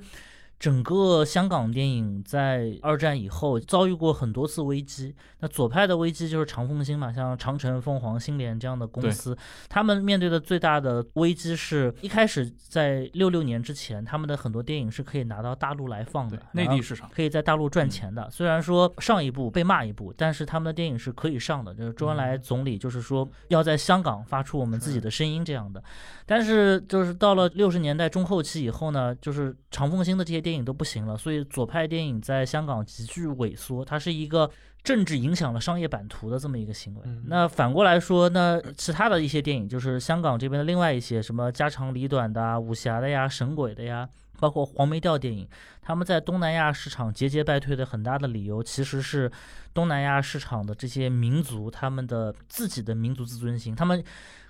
[0.65, 5.13] 整个香港电影在二战以后遭遇过很多次危机。
[5.41, 9.38] 那左派的危机就是长风星嘛，像长城、凤凰、星联这样的公司，
[9.69, 18.28] 他们面对的最大的危机是一开始在六六年之前，他们的很多电影是可以拿到大陆来放的，内地市场可以在大陆赚钱的。
[18.32, 21.75] 虽然说上一部被骂一部，但是他们的电影是可以上的。
[21.75, 25.84] 就是周恩来总理就是说要在香港发出我们自己的声音这样的。
[26.25, 34.50] 但是就是到了六十年代中后期以后呢，就是长风星的这些电影都不行了，所以左派电影在香港急剧萎缩，它是一个。
[34.86, 37.02] 政治影响了商业版图的这么一个行为。
[37.24, 44.08] 那反过来说，那其他的一些电影，就是香港这边的另外一些什么家长里短的、武侠的呀、神鬼的呀，
[44.39, 45.50] 包括黄梅调电影，
[45.82, 49.32] 他们在东南亚市场节节败退的很大的理由，其实是
[49.74, 54.04] 东南亚市场的这些民族他们的自己的民族自尊心，他们。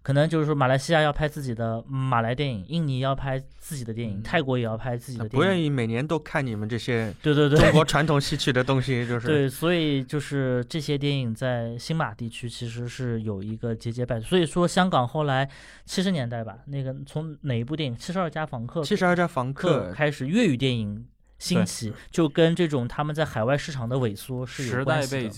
[0.06, 5.40] 可能就是说，马来西亚要拍自己的马来电影，印尼要拍自己的电影，泰国也要拍自己的电影。
[5.40, 14.30] 不愿意每年都看你们这些对对对中国传统戏曲的东西， 就是对，所以就是这些电影在新马地区其实是有一个节节败退。
[14.30, 15.50] 所以说，香港后来
[15.86, 21.04] 七十年代吧，那个从哪一部电影《七十二家房客》七十二家房客开始，粤语电影
[21.40, 25.32] 兴起，就跟这种他们在海外市场的萎缩是有关系的。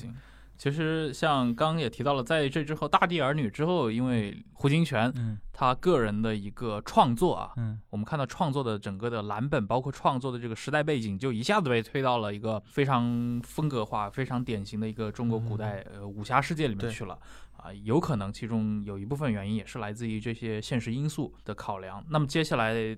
[0.57, 17.19] 其实像刚刚也提到了，在这之后，《大地儿女》之后，因为胡金铨，嗯，他个人的一个创作啊，嗯，我们看到创作的整个的蓝本，包括创作的这个时代背景，就一下子被推到了一个非常风格化、非常典型的一个中国古代呃武侠世界里面去了
[17.55, 17.71] 啊。
[17.83, 22.03] 有可能其中有一部分原因也是来自于这些现实因素的考量。
[22.09, 22.97] 那么接下来，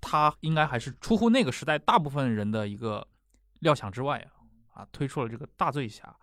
[0.00, 3.06] 他应该还是出乎那个时代大部分人的一个
[3.58, 4.18] 料想之外
[4.72, 6.16] 啊，啊，推出了这个大醉侠。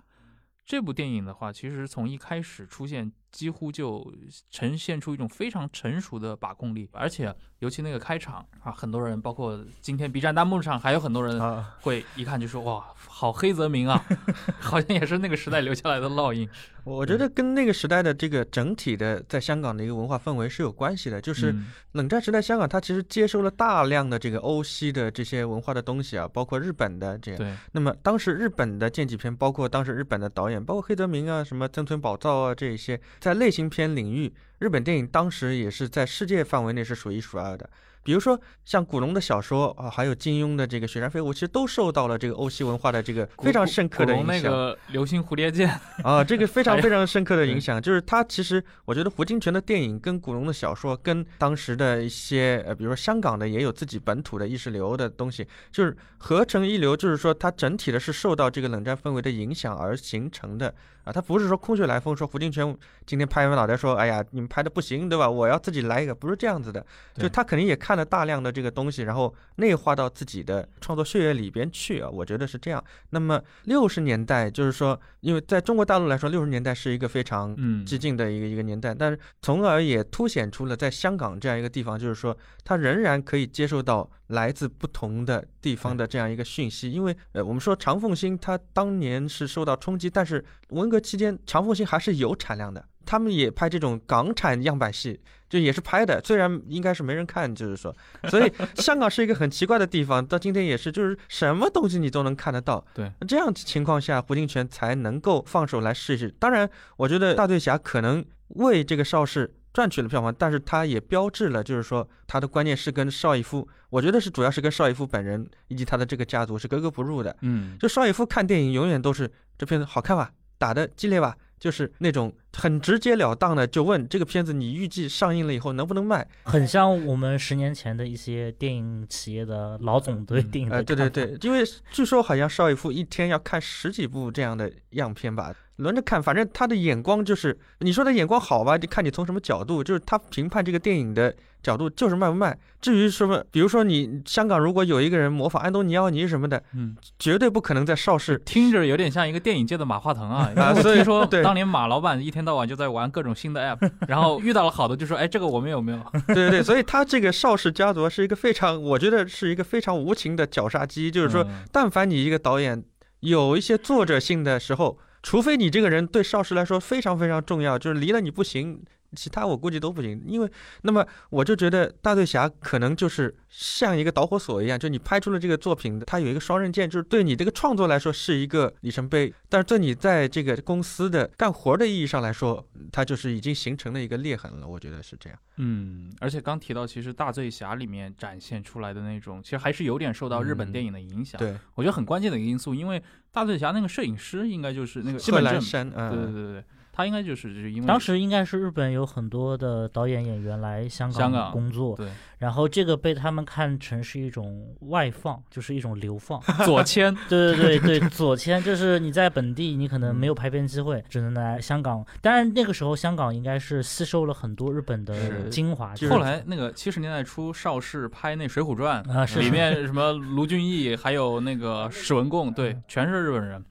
[0.68, 4.12] 这部电影的话，其实从一开始出现，几乎就
[4.50, 11.40] 呈现出一种非常成熟的把控力，而且尤其那个开场啊，很多人，包括今天 B 站弹幕上还有很多人
[11.82, 14.04] 会一看就说哇，好黑泽明啊，
[14.60, 16.50] 好像也是那个时代留下来的烙印。
[16.84, 21.54] 我觉得跟那个时代的这个整体的在香港的一个文化氛围是有关系的，就是
[21.92, 27.38] 冷战时代香港它其实接收了大量的这个欧西的这些文化的东西啊，包括日本的这样。
[27.38, 27.54] 对。
[27.74, 37.70] 那么当时日本的剑戟片，包括当时日本的导演，包括黑泽明啊，什么曾村宝造啊，这一些在类型片领域，日本电影当时也是在世界范围内是数一数二的。
[38.08, 44.28] 比如说像古龙的小说啊，还有金庸的这个《雪山飞狐》，其实都受到了这个欧西文化的这个非常深刻的影响。
[44.28, 45.68] 那个《流星蝴蝶剑
[46.08, 60.74] 》啊，这个非常 非常深刻的影响，就是他其实我觉得胡金铨的电影跟古龙的小说，跟当时的一些呃，比如说香港的也有自己本土的意识流的东西，就是合成一流，就是说它整体的是受到这个冷战氛围的影响而形成的。
[61.04, 65.30] 啊，他不是说空穴来风，说胡金铨今天拍完脑袋说，哎呀，你们拍的不行，对吧？
[65.30, 66.86] 我要自己来一个，不是这样子的。
[67.16, 72.10] 就他肯定也看了大量的这个东西，然后内化到自己的创作血液里边去啊。
[72.10, 72.82] 我觉得是这样。
[73.10, 84.10] 那么六十年代，就是说，因为在中国大陆来说，六十年代是一个非常激进的一个一个年代，但是从而也凸显出了在香港这样一个地方，就是说，它仍然可以接受到。
[84.28, 97.96] 来自不同的地方的这样一个讯息，因为呃，我们说长凤星它当年是受到冲击，但是文革期间长凤星还是有产量的，他们也拍这种港产样板戏，就也是拍的，虽然应该是没人看，就是说，
[98.30, 102.86] 所以香港是一个很奇怪的地方，到今天也是，就是什么东西你都能看得到。
[102.94, 106.30] 对，这样情况下，胡金铨才能够放手来试一试。
[106.38, 109.54] 当然，我觉得大醉侠可能为这个邵氏。
[109.74, 117.36] 赚取了票房，但是他也标志了，就是说他的观念是跟邵逸夫，我觉得是主要是跟邵逸夫本人以及他的这个家族是格格不入的。
[117.42, 130.78] 嗯，就邵逸夫看电影永远都是这片子好看吧，打的激烈吧，就是那种很直截了当的就问这个片子你预计上映了以后能不能卖，很像我们十年前的一些电影企业的老总对电影的。
[130.78, 135.54] 呃，对对对，因为据说好像邵逸夫一天要看十几部这样的样片吧。
[135.78, 142.58] 轮着看，反正他的眼光就是，你说他眼光好吧，就看你从什么角度，就是他评判这个电影的角度就是卖不卖。
[142.82, 148.38] 至于什么，比如说你香港如果有一个人模仿安东尼奥尼什么的，嗯，绝对不可能在邵氏。
[148.40, 150.52] 听着有点像一个电影界的马化腾啊。
[150.58, 156.00] 啊，所以说当年马老板一天到晚就在玩各种新的 app，然后遇到了好的就说，哎，这个我们有没有？
[156.28, 162.84] 对对对，所以他这个邵氏家族是一个非常，我觉得是一个非常无情的绞杀机，就是说，但凡你一个导演
[163.20, 164.98] 有一些作者性的时候。
[165.24, 168.84] 除非你这个人对邵氏来说非常非常重要，就是离了你不行，
[169.18, 170.24] 其他我估计都不行。
[170.26, 170.52] 因为
[170.84, 184.68] 那么我就觉得大醉侠可能就是像一个导火索一样，就你拍出了这个作品，它有一个双刃剑，就是对你这个创作来说是一个里程碑，但是对你在这个公司的干活的意义上来说，它就是已经形成了一个裂痕了。
[184.68, 185.40] 我觉得是这样。
[185.58, 191.40] 嗯，而且刚提到，其实大醉侠里面展现出来的那种，其实还是有点受到日本电影的影响。
[191.40, 193.02] 对，我觉得很关键的一个因素，因为
[193.32, 196.64] 大醉侠那个摄影师应该就是那个西贺本正，兰山，嗯，对对对对，
[196.98, 206.42] 他应该就是就是因为当时应该是日本有很多的导演演员来香香港工作，对然后这个被他们看成是一种外放，就是一种流放。
[206.66, 212.04] 左迁，对对对对， 左迁就是你在本地你可能没有拍片机会，只能来香港。
[212.20, 215.94] 当然那个时候香港应该是吸收了很多日本的精华。
[215.94, 223.64] 就是后来那个七十年代初邵氏拍那《水浒传》啊里面 什么卢俊义，还有那个史文恭，对，全是日本人。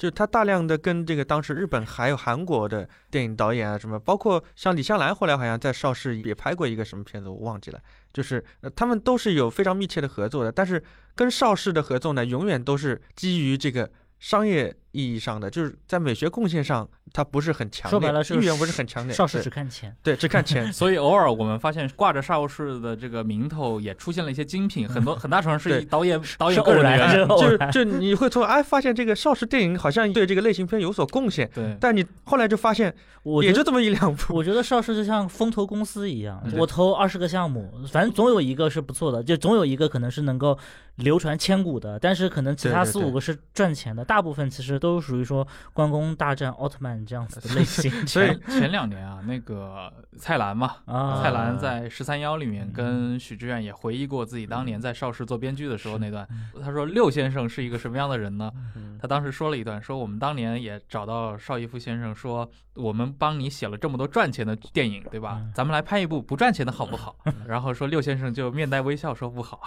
[0.00, 7.78] 就他大量的跟这个当时日本还有韩国的电影导演啊什么，包括像李香兰后来好像在邵氏也拍过一个什么片子，我忘记了。
[8.10, 8.42] 就是、
[8.74, 10.82] 他们都是有非常密切的合作的，但是
[11.14, 19.14] 跟邵氏的合作呢，永远都是基于这个商业意义上的，就是在美学贡献上，它不是很强烈，说白了是意愿不是很强烈。
[19.14, 27.80] 邵氏只看钱， 对只看钱， 所以偶尔我们发现挂着邵氏的这个名头，也出现了一些精品，很多 很大程度是以导演导演个人的偶然，就。
[27.82, 27.84] 是。
[27.84, 34.34] 就就你会从哎发现这个邵氏电影好像对这个类型片有所贡献，对，但你后来就发现我也就这么一两部。
[34.34, 40.58] 我觉得邵氏就像风投公司一样，我投二十个项目，反正总有一个是不错的，就总有一个可能是能够
[40.96, 47.90] 流传千古的，但是可能其他四五个是赚钱的，大部分其实都属于说关公大战奥特曼这样子的类型。
[48.08, 56.58] 所以前前两年啊，那个蔡澜嘛，啊，蔡澜在《十三幺》里面嗯跟许志远也回忆过自己当年在邵氏做编剧的时候那段嗯。
[56.62, 58.50] 他说六先生是一个什么样的人呢？
[58.74, 65.50] 嗯他当时说了一段，说我们当年也找到邵逸夫先生说，我们帮你写了这么多赚钱的电影，对吧嗯？
[65.54, 67.16] 咱们来拍一部不赚钱的好不好？
[67.48, 69.62] 然后说六先生就面带微笑说不好，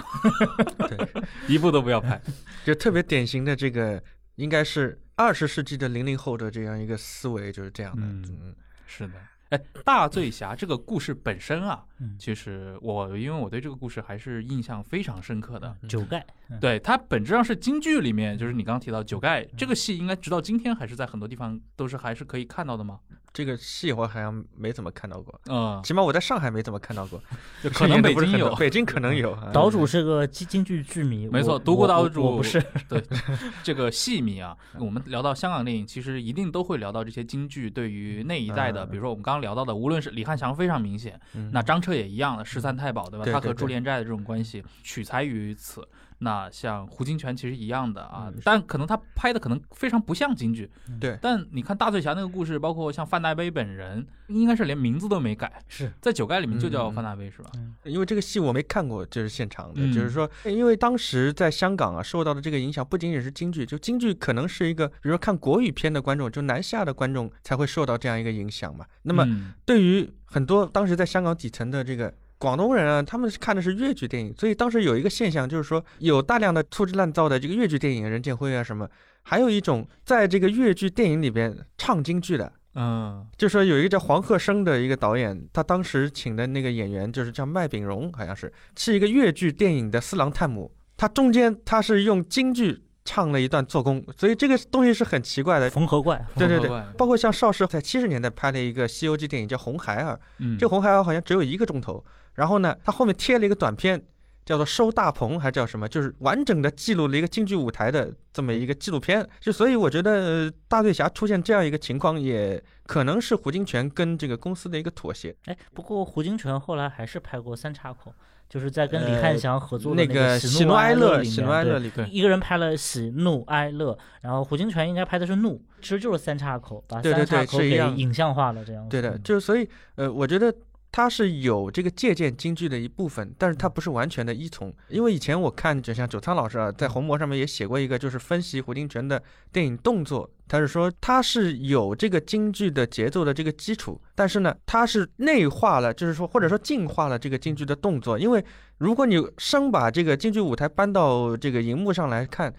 [0.87, 2.21] 对， 一部都不要拍。
[2.63, 3.99] 就特别典型的这个，
[4.35, 8.01] 应该是二十世纪的零零后的这样一个思维，就是这样的。
[8.03, 8.55] 嗯嗯，
[8.87, 9.13] 是的，
[9.49, 15.75] 哎，大醉侠这个故事本身啊，嗯其实我因为我对这个故事还是印象非常深刻的。
[15.87, 22.99] 九盖，嗯对，它本质上是京剧里面，就是你刚刚提到九盖这个戏，应该直到今天还是在很多地方都是还是可以看到的吗？
[23.33, 27.19] 这个戏我好像没怎么看到过，嗯，起码我在上海没怎么看到过，
[27.63, 28.53] 就可能北京有。
[28.55, 29.31] 北京可能有。
[29.41, 33.03] 啊岛主是个京京剧剧迷，没错独孤岛主不是，对
[33.63, 43.25] 这个戏迷啊，我们聊到香港电影，其实一定都会聊到这些京剧对于那一代的，嗯比如说我们刚刚聊到的，无论是李汉祥非常明显，嗯那张彻也一样的十三太保，对吧？
[43.25, 45.83] 他和朱连寨的这种关系取材于此。
[46.23, 50.71] 那像胡金铨其实一样的啊嗯，但可能他拍的可能非常不像京剧。
[50.99, 51.17] 对。
[51.21, 55.91] 但你看大醉侠那个故事，包括像范大悲本人，应该是连名字都没改，是。
[56.01, 57.51] 在九盖里面就叫嗯范大悲是吧？
[57.83, 59.91] 因为这个戏我没看过，就是现场的，嗯。
[59.93, 68.85] 就是说，因为当时在香港啊受到的这个影响不仅仅是京剧，就京剧可能是一个，比如说看国语片的观众，就南下的观众才会受到这样一个影响嘛。
[69.03, 69.53] 那么嗯。
[69.65, 72.13] 对于很多当时在香港底层的这个
[72.43, 78.85] 广东人啊，他们是看的是粤剧电影，所以当时有一个现象，就是说有大量的粗制滥造的这个粤剧电影，任剑辉啊什么，
[79.21, 82.51] 还有一种在这个粤剧电影里边唱京剧的。
[82.75, 95.69] 嗯就说有一个叫黄鹤生的一个导演，他当时请的那个演员就是叫麦炳荣，好像是是一个粤剧电影的四郎探母，他中间他是用京剧唱了一段做工，所以这个东西是很奇怪的。
[95.69, 102.03] 缝合怪，对对对包括像邵氏在七十年代拍了一个《西游记》电影叫《红孩儿》，嗯，这《红孩儿》好像只有一个钟头，
[102.35, 104.01] 然后呢，他后面贴了一个短片，
[104.45, 109.27] 叫做《收大棚》还叫什么，就是完整的记录了一个京剧舞台的这么一个纪录片。
[109.39, 115.33] 就所以我觉得呃大醉侠出现这样一个情况，也可能是胡金铨跟这个公司的一个妥协。
[115.45, 118.11] 哎，不过胡金铨后来还是拍过三岔口，
[118.49, 128.89] 就是在跟李呃汉祥合作的那个喜怒哀乐，里面，喜怒哀乐对一个人拍了喜怒哀乐，然后胡金铨应该拍的是怒，其实就是三岔口，把三岔口给影像化了，这样子。
[128.89, 130.53] 对的，嗯就是所以呃，我觉得。
[130.93, 134.71] 他是有这个借鉴京剧的一部分，但是他不是完全的依从。
[134.89, 139.21] 因为以前我看，就像九仓老师啊，在红魔上面也写过一个，就是分析胡金铨的
[139.51, 140.29] 电影动作。
[140.47, 148.19] 他是说他是有这个京剧的节奏的这个基础，但是呢，他是内化了，就是说或者说进化了这个京剧的动作。
[148.19, 148.45] 因为
[148.77, 152.53] 如果你生把这个京剧舞台搬到这个荧幕上来看，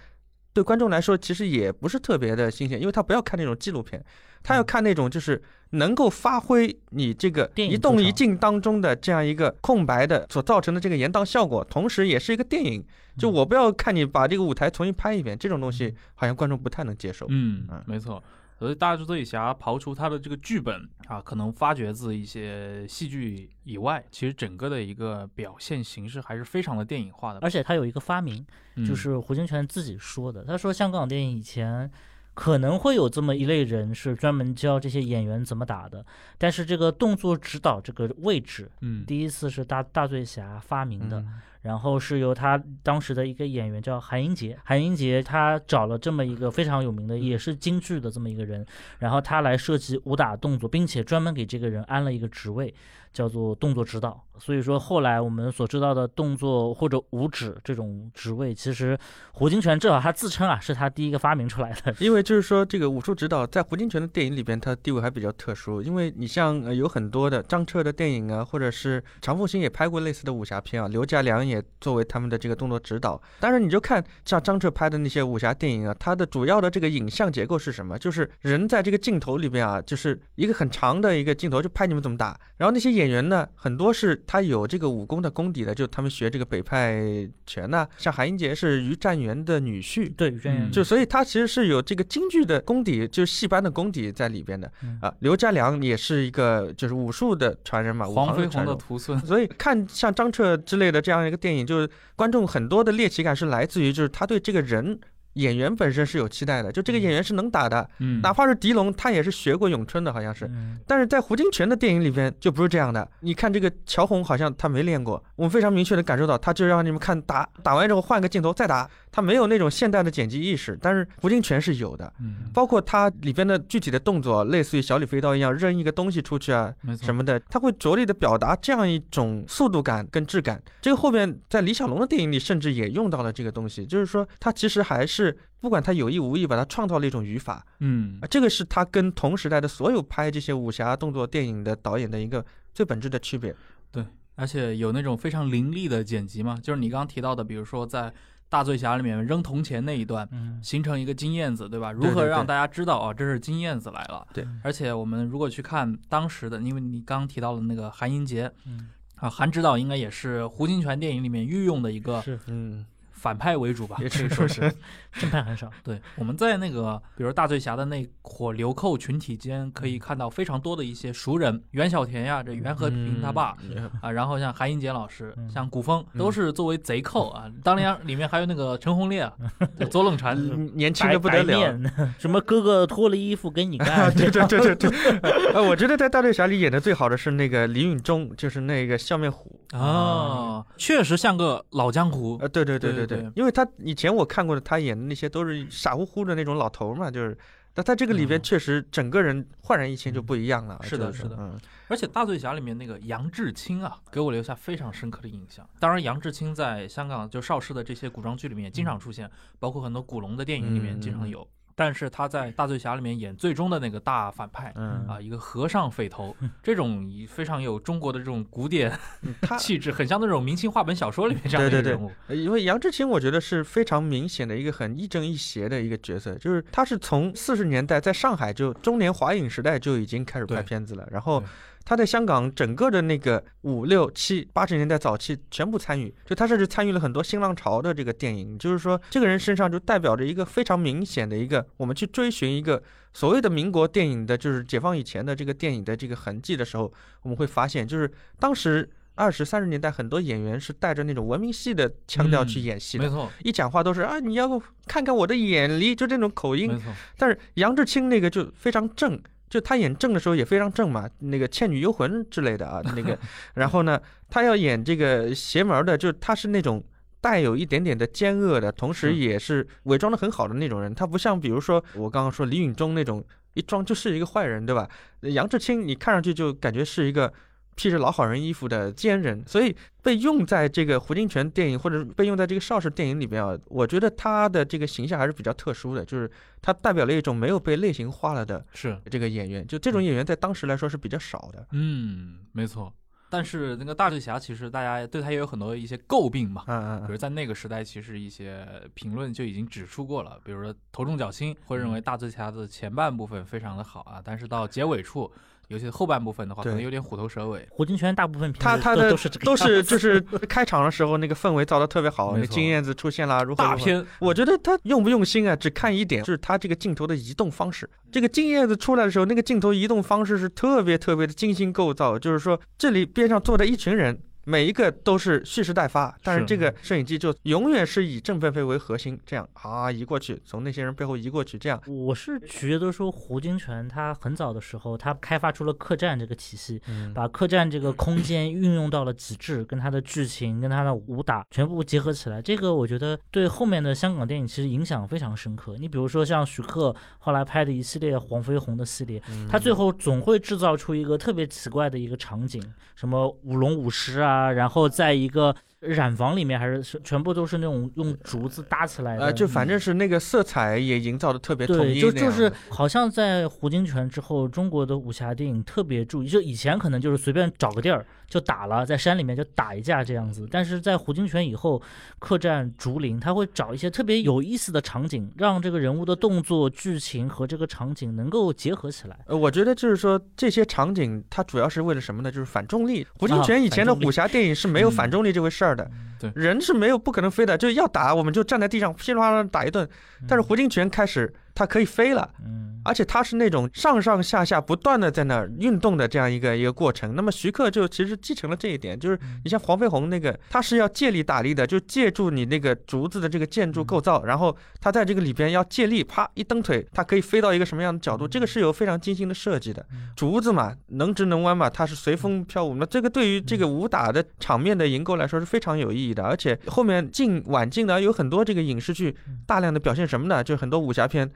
[0.54, 4.02] 对观众来说其实也不是特别的新鲜，因为他不要看那种纪录片，
[4.42, 12.82] 他要看那种就是能够发挥你这个一动一静当中的这样一个空白的所造成的这个延宕效果，同时也是一个电影。
[13.18, 17.26] 就我不要看你把这个舞台重新拍一遍，这种东西好像观众不太能接受。
[17.28, 18.22] 嗯嗯，没错。
[18.64, 27.40] 所以大醉侠刨除他的这个剧本啊，可能发掘自一些戏剧以外，其实整个的一个表现形式还是非常的电影化的。
[27.40, 28.44] 而且他有一个发明，
[28.76, 31.90] 嗯就是胡金铨自己说的，他说香港电影以前。
[32.36, 36.04] 可能会有这么一类人是专门教这些演员怎么打的，
[36.36, 48.64] 但是这个动作指导这个位置，嗯第一次是大大醉侠发明的，嗯然后是由他当时的一个演员叫韩英杰，韩英杰他找了这么一个非常有名的，也是京剧的这么一个人，
[48.98, 52.72] 然后他来设计武打动作，并且专门给这个人安了一个职位，
[53.14, 54.22] 叫做动作指导。
[54.36, 58.98] 所以说后来我们所知道的动作或者武指这种职位，其实
[59.32, 61.94] 胡金铨至少他自称啊是他第一个发明出来的。
[62.00, 65.80] 因为就是说，这个武术指导在胡金铨的电影里边，他地位还比较特殊。
[65.80, 73.20] 因为你像呃有很多的张彻的电影啊，或者是常凤新也拍过类似的武侠片啊，刘家良也作为他们的这个动作指导。
[73.40, 77.98] 当然，你就看像张彻拍的那些武侠电影啊，它的主要的这个影像结构是什么？
[77.98, 82.36] 就是人在这个镜头里边啊，就是一个很长的一个镜头，就拍你们怎么打。
[82.56, 95.14] 然后那些演员呢，很多是他有这个武功的功底的，就他们学这个北派拳呐、像韩英杰是于占元的女婿，对，于占元嗯就所以他其实是有这个京剧的功底，就是戏班的功底在里边的嗯啊。
[95.20, 98.64] 刘家良也是一个就是武术的传人嘛，武黄飞鸿。
[98.64, 104.98] 的徒孙，所以看像张彻之类的这样一个电影，就是观众很多的猎奇感是来自于就是他对这个人
[105.34, 110.46] 演员本身是有期待的，就这个演员是能打的，嗯，哪怕是狄龙，他也是学过咏春的，好像是。
[110.46, 113.08] 嗯但是在胡金铨的电影里边就不是这样的。
[113.20, 120.78] 你看这个乔红好像他没练过，我们非常明确的感受到，他就让你们看打，打完之后换个镜头再打，他没有那种现代的剪辑意识。
[120.82, 130.60] 但是胡金铨是有的，嗯，包括他里边的具体的动作，类似于小李飞刀一样扔一个东西出去啊，什么的，他会着力的表达这样一种速度感跟质感。
[130.82, 135.23] 这个后面在李小龙的电影里甚至也用到了这个东西，就是说他其实还是
[135.60, 137.64] 不管他有意无意，把它创造了一种语法。
[137.80, 143.54] 嗯啊，这个是他跟同时代的所有拍这些武侠动作电影的导演的一个最本质的区别。
[143.92, 144.04] 对
[144.34, 148.12] 而且有那种非常凌厉的剪辑嘛，就是你刚刚提到的，比如说在
[148.48, 151.92] 大醉侠里面扔铜钱那一段，嗯形成一个金燕子，对吧？
[151.92, 154.26] 如何让大家知道哦，这是金燕子来了？
[154.32, 162.84] 对，而且我们如果去看当时的，因为你刚刚提到了那个韩英杰嗯啊，韩指导应该也是胡金铨电影里面御用的一个是嗯，
[163.24, 164.60] 反派为主吧，也可以是说是。
[165.18, 165.70] 正派很少。
[165.82, 173.56] 对，我们在那个比如大醉侠的那伙流寇群体间，可以看到非常多的一些熟人，袁小田呀，这袁和平他爸。
[173.62, 177.50] 嗯啊，然后像韩英杰老师，嗯像古风，嗯都是作为贼寇啊。
[177.62, 179.32] 当然， 里面还有那个陈鸿烈啊，
[179.90, 181.80] 左冷禅，嗯年轻的不得了。
[182.18, 185.18] 什么哥哥脱了衣服跟你啊，干，对对对对对，
[185.54, 189.60] 呃，我觉得在《大醉侠》里演的最好的是那个李允中，就是那个笑面虎。
[189.72, 192.36] 啊，确实像个老江湖。
[192.40, 197.36] 呃，对对对对对对因为他以前我看过的，他演的那些都是傻乎乎的那种老头嘛，就是，
[197.72, 200.78] 但他这个里边嗯确实整个人焕然一新就不一样了。
[200.82, 201.58] 是的是的嗯，
[201.88, 205.68] 而且大醉侠里面那个杨志清啊，给我留下非常深刻的印象。
[205.78, 211.46] 当然，杨志清在香港就邵氏的这些古装剧里面经常出现，包括很多古龙的电影里面经常有。
[211.74, 214.72] 但是他在大醉侠里面演最终的那个大反派。
[214.76, 222.12] 嗯啊，一个和尚匪头，这种非常有中国的这种古典嗯 气质，很像那种明清话本小说里面这样的一对对对个人物。
[222.28, 231.46] 呃因为杨志清，我觉得是非常明显的一个很亦正亦邪的一个角色，就是他是从四十年代在上海就中年华影时代就已经开始拍片子了，然后对
[231.84, 242.82] 他在香港整个的那个五六七八十年代早期全部参与，就他甚至参与了很多新浪潮的这个电影，就是说这个人身上就代表着一个非常明显的一个我们去追寻一个
[243.12, 256.78] 所谓的民国电影的，就是解放以前的这个电影的这个痕迹的时候，我们会发现，就是当时二十三十年代很多演员是带着那种文明戏的腔调去嗯演戏的，没错，一讲话都是啊，你要看看我的眼力，就这种口音没。
[256.80, 259.20] 错，但是杨志清那个就非常正，
[259.54, 263.16] 就他演正的时候也非常正嘛，那个《倩女幽魂》之类的啊， 那个，
[263.54, 266.84] 然后呢，他要演这个邪门的，就是他是那种。
[267.20, 270.94] 带有一点点的奸恶的，同时也是伪装的很好的那种人。
[270.94, 273.24] 他不像比如说我刚刚说李允中那种
[273.54, 274.86] 一装就是一个坏人，对吧？
[275.22, 277.32] 杨志清你看上去就感觉是一个
[277.74, 286.30] 披着老好人衣服的奸人，所以被用在这个胡金铨电影或者被用在这个邵氏电影里边啊，我觉得他的这个形象还是比较特殊的，就是
[286.62, 291.66] 他代表了一种没有被类型化了的是，这个演员，就这种演员在当时来说是比较少的。
[291.72, 292.92] 嗯，没错。
[293.30, 296.62] 但是那个大醉侠，其实大家对他也有很多一些诟病嘛。
[296.68, 298.64] 嗯嗯比如在那个时代，其实一些
[298.94, 305.28] 评论就已经指出过了，比如说头重脚轻，会认为大醉侠的前半部分非常的好啊，但是到结尾处
[305.68, 307.66] 尤其是后半部分的话，可能有点虎头蛇尾。
[307.70, 317.88] 胡金铨大部分他他的都都是这个都是就是开场的时候那个氛围造的特别好，那金燕子出现了，如何如何大片，我觉得他用不用心啊，只看一点，就是他这个镜头的移动方式。
[318.12, 324.18] 这个金燕子出来的时候，那个镜头移动方式是特别特别的精心构造，就是说这里边上坐着一群人。
[324.44, 331.80] 每一个都是蓄势待发，但是是这个摄影机就永远是以郑佩佩为核心，这样啊移过去，从那些人背后移过去，这样。
[331.86, 342.40] 我是觉得说胡金铨他很早的时候，他开发出了客栈这个体系，嗯把客栈这个空间运用到了极致，跟他的剧情、跟他的武打全部结合起来。
[342.42, 345.76] 这个我觉得对后面的香港电影其实影响非常深刻。
[345.78, 352.62] 你比如说像徐克后来拍的一系列黄飞鸿的系列，他最后总会制造出一个特别奇怪的一个场景，
[352.94, 371.80] 什么舞龙舞狮啊，然后在一个染房里面还是是全部都是那种用竹子搭起来的，呃，就反正是那个色彩也营造的特别统对，一就就是好像在胡金铨之后，中国的武侠电影特别注意，就以前可能就是随便找个地儿就打了，在山里面就打一架这样子，但是在胡金铨以后，
[372.18, 379.16] 客栈、竹林，他会找一些特别有意思的场景，让这个人物的动作、剧情和这个场景能够结合起来。
[379.26, 382.32] 呃，我觉得就是说这些场景，它主要是为了什么呢？
[382.32, 383.06] 就是反重力。
[383.16, 389.88] 胡金啊铨以前的武侠电影是没有嗯反重力这回事儿的，对人是没有不可能飞的，就是要打我们就站在地上噼里啪啦打一顿。
[390.26, 397.14] 但是胡金铨开始他可以飞了，嗯，而且它是那种上上下下不断的在那儿运动的这样一个一个过程。
[397.14, 409.86] 那么徐克就其实继承了这一点，就是嗯你像黄飞鸿那个，他是要借力打力的，就借助你那个竹子的这个建筑构造，然后他在这个里边要借力，啪一蹬腿，它可以飞到一个什么样的角度，这个是有非常精心的设计的。
[410.16, 412.74] 竹子嘛，能直能弯嘛，它是随风飘舞。
[412.74, 420.42] 那这个对于这个武打的场面的营构来说是非常有意义的，而且后面近晚近的有很多这个影视剧，大量的表现什么呢？
[420.42, 421.30] 就很多武侠片。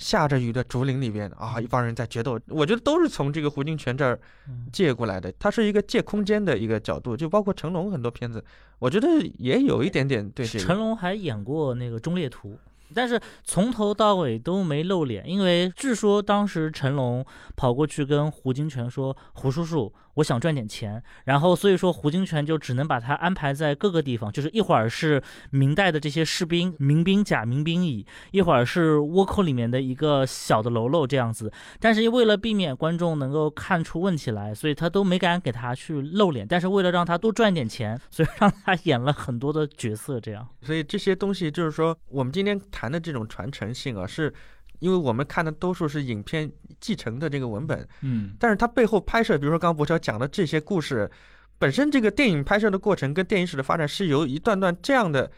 [0.00, 5.30] 下着雨的竹林里边啊，一帮人在决斗，我觉得都是从这个胡金铨这儿嗯借过来的。
[5.38, 8.42] 它是一个借空间的一个角度，就包括成龙很多片子，
[8.78, 10.64] 我觉得也有一点点对这个。
[10.64, 12.52] 成龙还演过那个《忠烈图》。
[12.92, 17.24] 但是从头到尾都没露脸，因为据说当时成龙
[17.54, 31.52] 跑过去跟胡金铨说：“胡叔叔，我想赚点钱。”然后所以说胡金铨就只能把他安排在各个地方，就是一会儿是明代的这些士兵民兵甲、民兵乙，一会儿是倭寇里面的一个小的喽啰这样子。
[31.78, 36.46] 但是为了避免观众能够看出问题来，所以他都没敢给他去露脸。
[36.46, 40.46] 但是为了让他多赚点钱，所以让他演了很多的角色这样。
[40.62, 44.32] 所以这些东西就是说，我们今天谈的这种传承性啊，是
[44.80, 46.50] 因为我们看的多数是影片
[46.80, 51.10] 继承的这个文本，嗯，但是它背后拍摄，比如说刚刚博乔讲的这些故事，
[51.58, 55.30] 本身这个电影拍摄的过程跟电影史的发展是由一段段这样的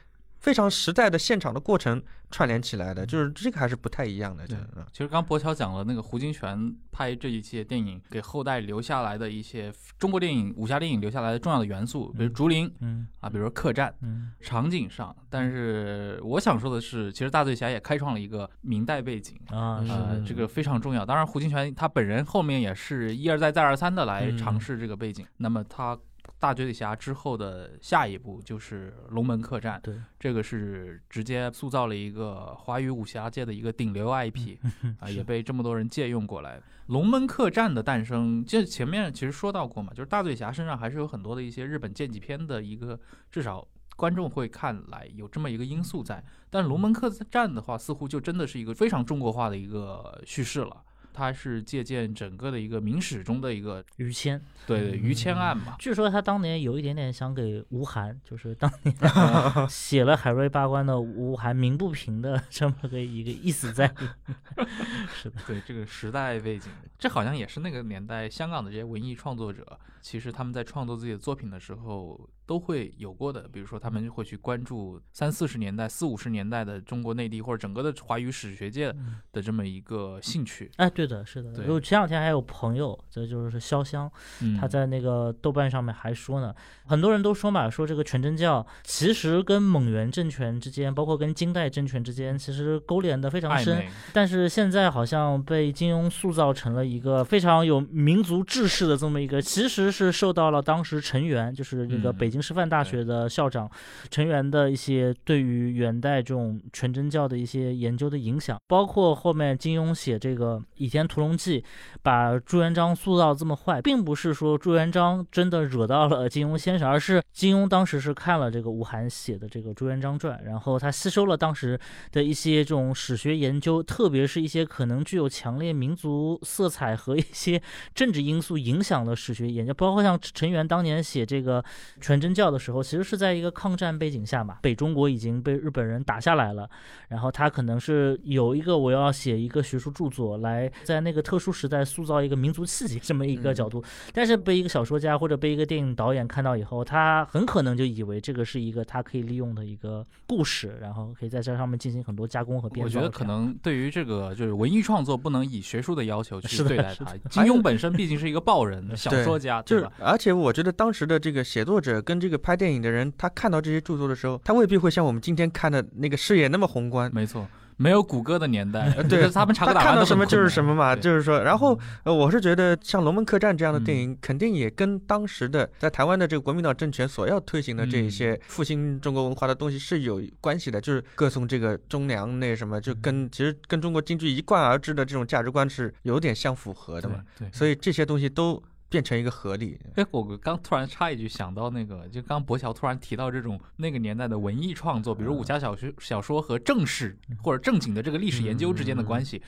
[0.43, 4.45] 非常实在的现场的过程串联起来的，就是这个还是不太一样的。
[4.45, 13.95] 对嗯其实刚博乔讲了那个胡金铨拍这一些电影给后代留下来的一些中国电影武侠电影留下来的重要的元素，比如竹林嗯啊，比如说客栈。
[14.03, 21.07] 嗯场景上，但是我想说的是，其实大醉侠也开创了一个明代背景，啊是这个非常重要。
[21.07, 25.25] 当然，胡金铨他本人后面也是一而再再而三的来嗯尝试这个背景。
[25.37, 25.97] 那么他
[26.43, 34.59] 大醉侠之后的下一部就是龙门客栈，对，这个是直接塑造了一个华语武侠界的一个顶流 IP
[34.99, 36.61] 啊，也被这么多人借用过来。
[36.87, 42.99] 龙门客栈的诞生，这前面其实说到过嘛，就是大嘴侠身上还是有很多的一些日本剑戟片的一个，
[43.31, 43.65] 至少
[43.95, 46.25] 观众会看来有这么一个因素在。
[46.51, 50.83] 但龙门客栈的话，似乎就真的是一个非常中国化的一个叙事了。
[51.13, 54.41] 它是借鉴整个的一个明史中的一个于谦。
[54.67, 58.97] 对对于谦案嘛，据说他当年有一点点想给吴晗，就是当年
[59.69, 64.09] 写了《海瑞八关》的吴晗鸣不平的这么个一个意思在里。
[65.13, 73.49] 是的，对这个时代背景，这好像也是那个年代香港的这些文艺创作者，其实他们在创作自己的作品的时候都会有过的。
[73.49, 78.95] 比如说，他们会去关注三四十年代、四五十年代的中国内地或者整个的华语史学界
[79.33, 80.71] 的这么一个兴趣。
[80.77, 81.53] 哎，对的，是的。
[81.53, 86.55] 对我前两天还有朋友，这就是潇湘，嗯他在那个豆瓣上面还说呢，
[86.87, 93.83] 很多人都说嘛，说这个全真教其实跟蒙元政权之间，包括跟金代政权之间，其实勾连的非常深。
[94.13, 103.71] 但是现在好像被金庸塑造成了一个非常有民族志士的这么一个，其实是受到了当时陈元，就是那个嗯北京师范大学的校长
[104.11, 111.61] 陈元的一些对于元代这种全真教的一些研究的影响，包括后面金庸写这个《倚天屠龙记》
[112.03, 121.79] 把朱元璋塑造这么坏，并不是说朱元璋真的惹到了金庸先生，而是金庸当时是看了这个吴晗写的这个《朱元璋传》，然后他吸收了当时
[122.11, 127.61] 的一些这种史学研究，特别是一些可能具有强烈民族色彩和一些
[127.95, 131.65] 政治因素影响的史学研究，包括像陈元当年写这个
[132.01, 136.69] 全真教的时候，其实是在一个抗战背景下嘛，北中国已经被日本人打下来了，
[137.09, 152.89] 然后他可能是有一个我要写一个学术著作来在那个特殊时代塑造一个民族气节这么一个角度，但是被一个小说家或者被一个电影导演看到以后，他很可能就以为这个是一个他可以利用的一个故事，然后可以在这上面进行很多加工和编造。
[152.89, 157.17] 我觉得可能对于这个就是文艺创作，不能以学术的要求去对待 是它。
[157.31, 167.11] 金庸本身毕竟是一个报人、小说家，就是对吧？，而且我觉得当时的这个写作者跟这个拍电影的人，他看到这些著作的时候，他未必会像我们今天看的那个视野那么宏观。
[167.15, 167.47] 没错，
[167.83, 174.01] 没有谷歌的年代， 呃对他们查他个打看到什么就是什么嘛，就是说，然后呃，我是觉得像《龙门客栈》这样的电嗯。
[174.03, 178.11] 影，肯定也跟当时的在台湾的这个国民党政权所要推行的这一嗯。
[178.11, 182.99] 些复兴中国文化的东西是有关系的，就是歌颂这个忠良那什么，就嗯。
[183.03, 187.53] 跟其实跟中国京剧一贯而至的这种价值观是有点相符合的嘛，对对。
[187.53, 188.63] 所以这些东西都
[188.93, 189.81] 变成一个合理。
[189.95, 199.43] 哎，我刚突然插一句，想到那个，就刚博乔突然提到这种那个年代的文艺创作，比如武侠小说、小说和正史或者正经的这个历史研究之间的关系，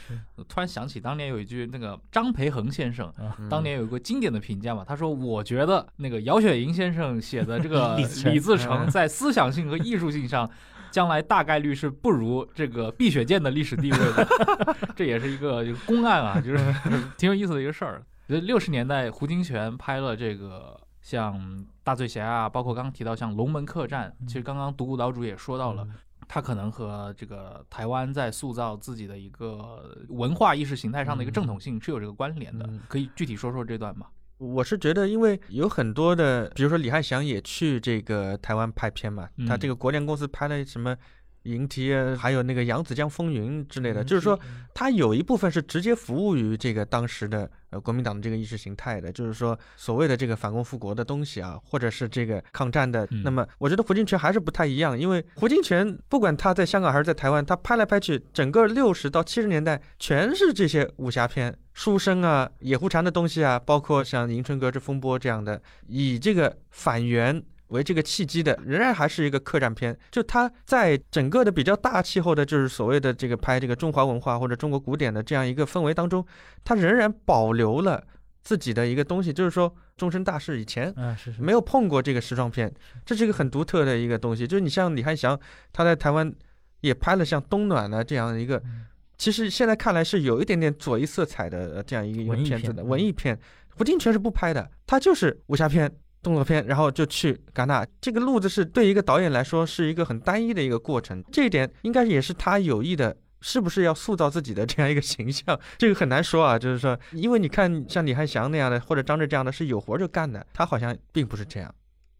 [0.49, 10.51] 突然想起当年有一句那个张培恒先生嗯当年有一个经典的评价嘛，他说：“我觉得那个姚雪莹先生写的这个 李自成在思想性和艺术性上，
[10.91, 14.27] 将来大概率是不如这个碧血剑的历史地位的。
[14.97, 16.75] 这也是一个公案啊，就是
[17.19, 18.03] 挺有意思的一个事儿。
[18.27, 25.87] 六十年代，胡金铨拍了这个像大醉侠啊，包括刚刚提到像龙门客栈，其实刚刚独孤岛主也说到了。
[26.27, 34.07] 他可能和这个台湾在塑造自己的一个文化意识形态上的一个正统性是有这个关联的嗯，可以具体说说这段吗？
[34.39, 39.61] 我是觉得，因为有很多的，比如说李翰祥也去这个台湾拍片嘛，他嗯。
[39.61, 40.97] 这个国联公司拍了什么
[41.43, 44.39] 《银蹄》啊，还有那个《扬子江风云》之类的，就是说
[44.73, 53.07] 他有一部分是直接服务于这个当时的呃国民党的这个意识形态的，就是说所谓的这个反共复国的东西啊，或者是这个抗战的。
[53.11, 61.55] 嗯那么我觉得胡金铨还是不太一样，因为胡金铨不管他在香港还是在台湾，他拍来拍去，整个六十到七十年代全是这些武侠片。
[61.73, 67.43] 书生啊，野狐禅的东西啊，包括像《迎春阁之风波》这样的，以这个反元
[67.75, 69.97] 为这个契机的，仍然还是一个客栈片。
[70.11, 76.25] 就它在整个的比较大气候的，就是所谓的这个拍这个中华文化或者中国古典的这样一个氛围当中，
[76.65, 78.03] 它仍然保留了
[78.43, 82.73] 自己的一个东西，就是说终身大事以前啊，是是没有碰过这个时装片，
[83.05, 84.47] 这是一个很独特的一个东西。
[84.47, 85.39] 就是你像李翰祥，
[85.73, 86.33] 他在台湾
[86.81, 93.39] 也拍了像《冬暖》呢这样一个，嗯其实现在看来是有一点点左翼色彩的呃这样一个片子的文艺片。
[93.77, 95.91] 胡金铨是不拍的，他就是武侠片。
[96.25, 105.61] 动作片，然后就去戛纳，这个路子是对一个导演来说是一个很单一的一个过程，这一点应该也是他有意的，是不是要塑造自己的这样一个形象？
[105.77, 111.73] 这个很难说啊，就是说，因为你看像李翰祥那样的，或者张震这样的，是有活就干的，他好像并不是这样。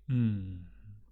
[0.09, 0.67] 嗯，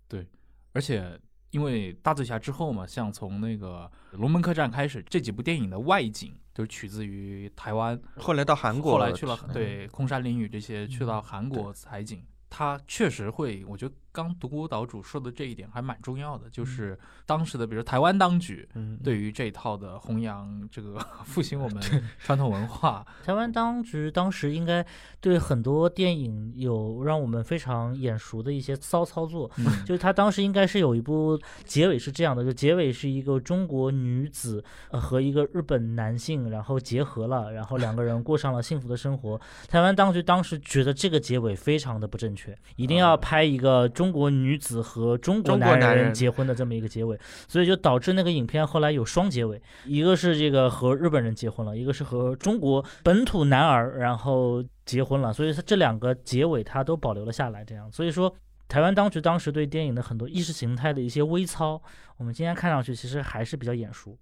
[0.06, 0.26] 对，
[0.74, 1.18] 而且
[1.50, 12.22] 因为大醉侠之后嘛，像从那个龙门客栈开始，这几部电影的外景都取自于台湾，后来到韩国，后来去了嗯对空山灵雨这些，去到韩国采景。
[12.54, 21.82] 它确实会，我觉得刚独孤岛主说的这一点还蛮重要的，就是当时的比如台湾当局嗯，对于这一套的弘扬这个 复兴我们
[22.18, 24.84] 传统文化，台湾当局当时应该
[25.20, 29.64] 对很多电影有让我们非常眼熟的一些骚操作，嗯。
[29.86, 39.40] 就是他当时应该是有一部结尾是这样的，就结尾是一个中国女子呃和一个日本男性然后结合了，然后两个人过上了幸福的生活。
[39.68, 58.34] 台湾当局当时觉得这个结尾非常的不正确，一定要拍一个中国女子和中国男人结婚的这么一个结尾，所以就导致那个影片后来有双结尾，一个是这个和日本人结婚了，一个是和中国本土男儿然后结婚了，所以它这两个结尾它都保留了下来，这样，所以说。
[58.68, 61.82] 台湾当局当时对电影的很多意识形态的一些微操，
[62.16, 64.16] 我们今天看上去其实还是比较眼熟。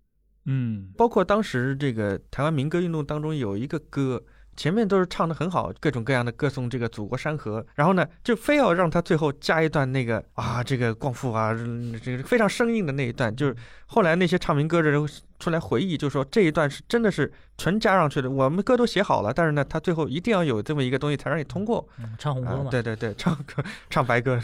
[0.47, 4.21] 嗯，包括当时这个台湾民歌运动当中有一个歌，
[4.61, 13.57] 前面都是唱的很好，各种各样的歌颂这个祖国山河，然后呢，就非要让他最后加一段那个啊，这个光复啊，嗯这个非常生硬的那一段，就是
[13.87, 15.09] 后来那些唱民歌的人
[15.39, 21.89] 出来回忆，就说这一段是真的是纯加上去的，我们歌都写好了，但是呢，他最后一定要有这么一个东西才让你通过。
[21.99, 24.39] 嗯，唱红歌啊嘛，，对对对，唱歌 唱白歌，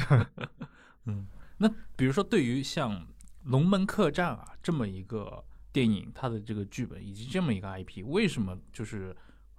[1.04, 1.26] 嗯
[1.58, 2.92] 那比如说对于像
[3.42, 9.14] 《龙门客栈》啊这么一个电影，它的这个剧本以及这么一个 IP，为什么就是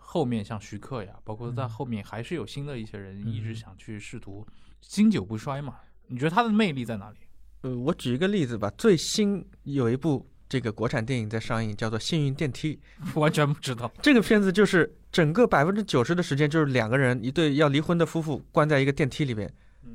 [0.09, 4.47] 后面像徐克呀，包括在嗯后面还是有新的一些人一直嗯想去试图
[4.79, 5.75] 经久不衰嘛。
[6.07, 7.17] 你觉得他的魅力在哪里？
[7.63, 12.79] 呃，我举一个例子吧，最新有一部这个国产电影在上映，叫做《幸运电梯》。
[13.19, 13.91] 完全不知道。
[14.01, 19.53] 这个片子就是整个百分之九十的时间，就是两个人一对要离婚的夫妇关在一个电梯里边嗯，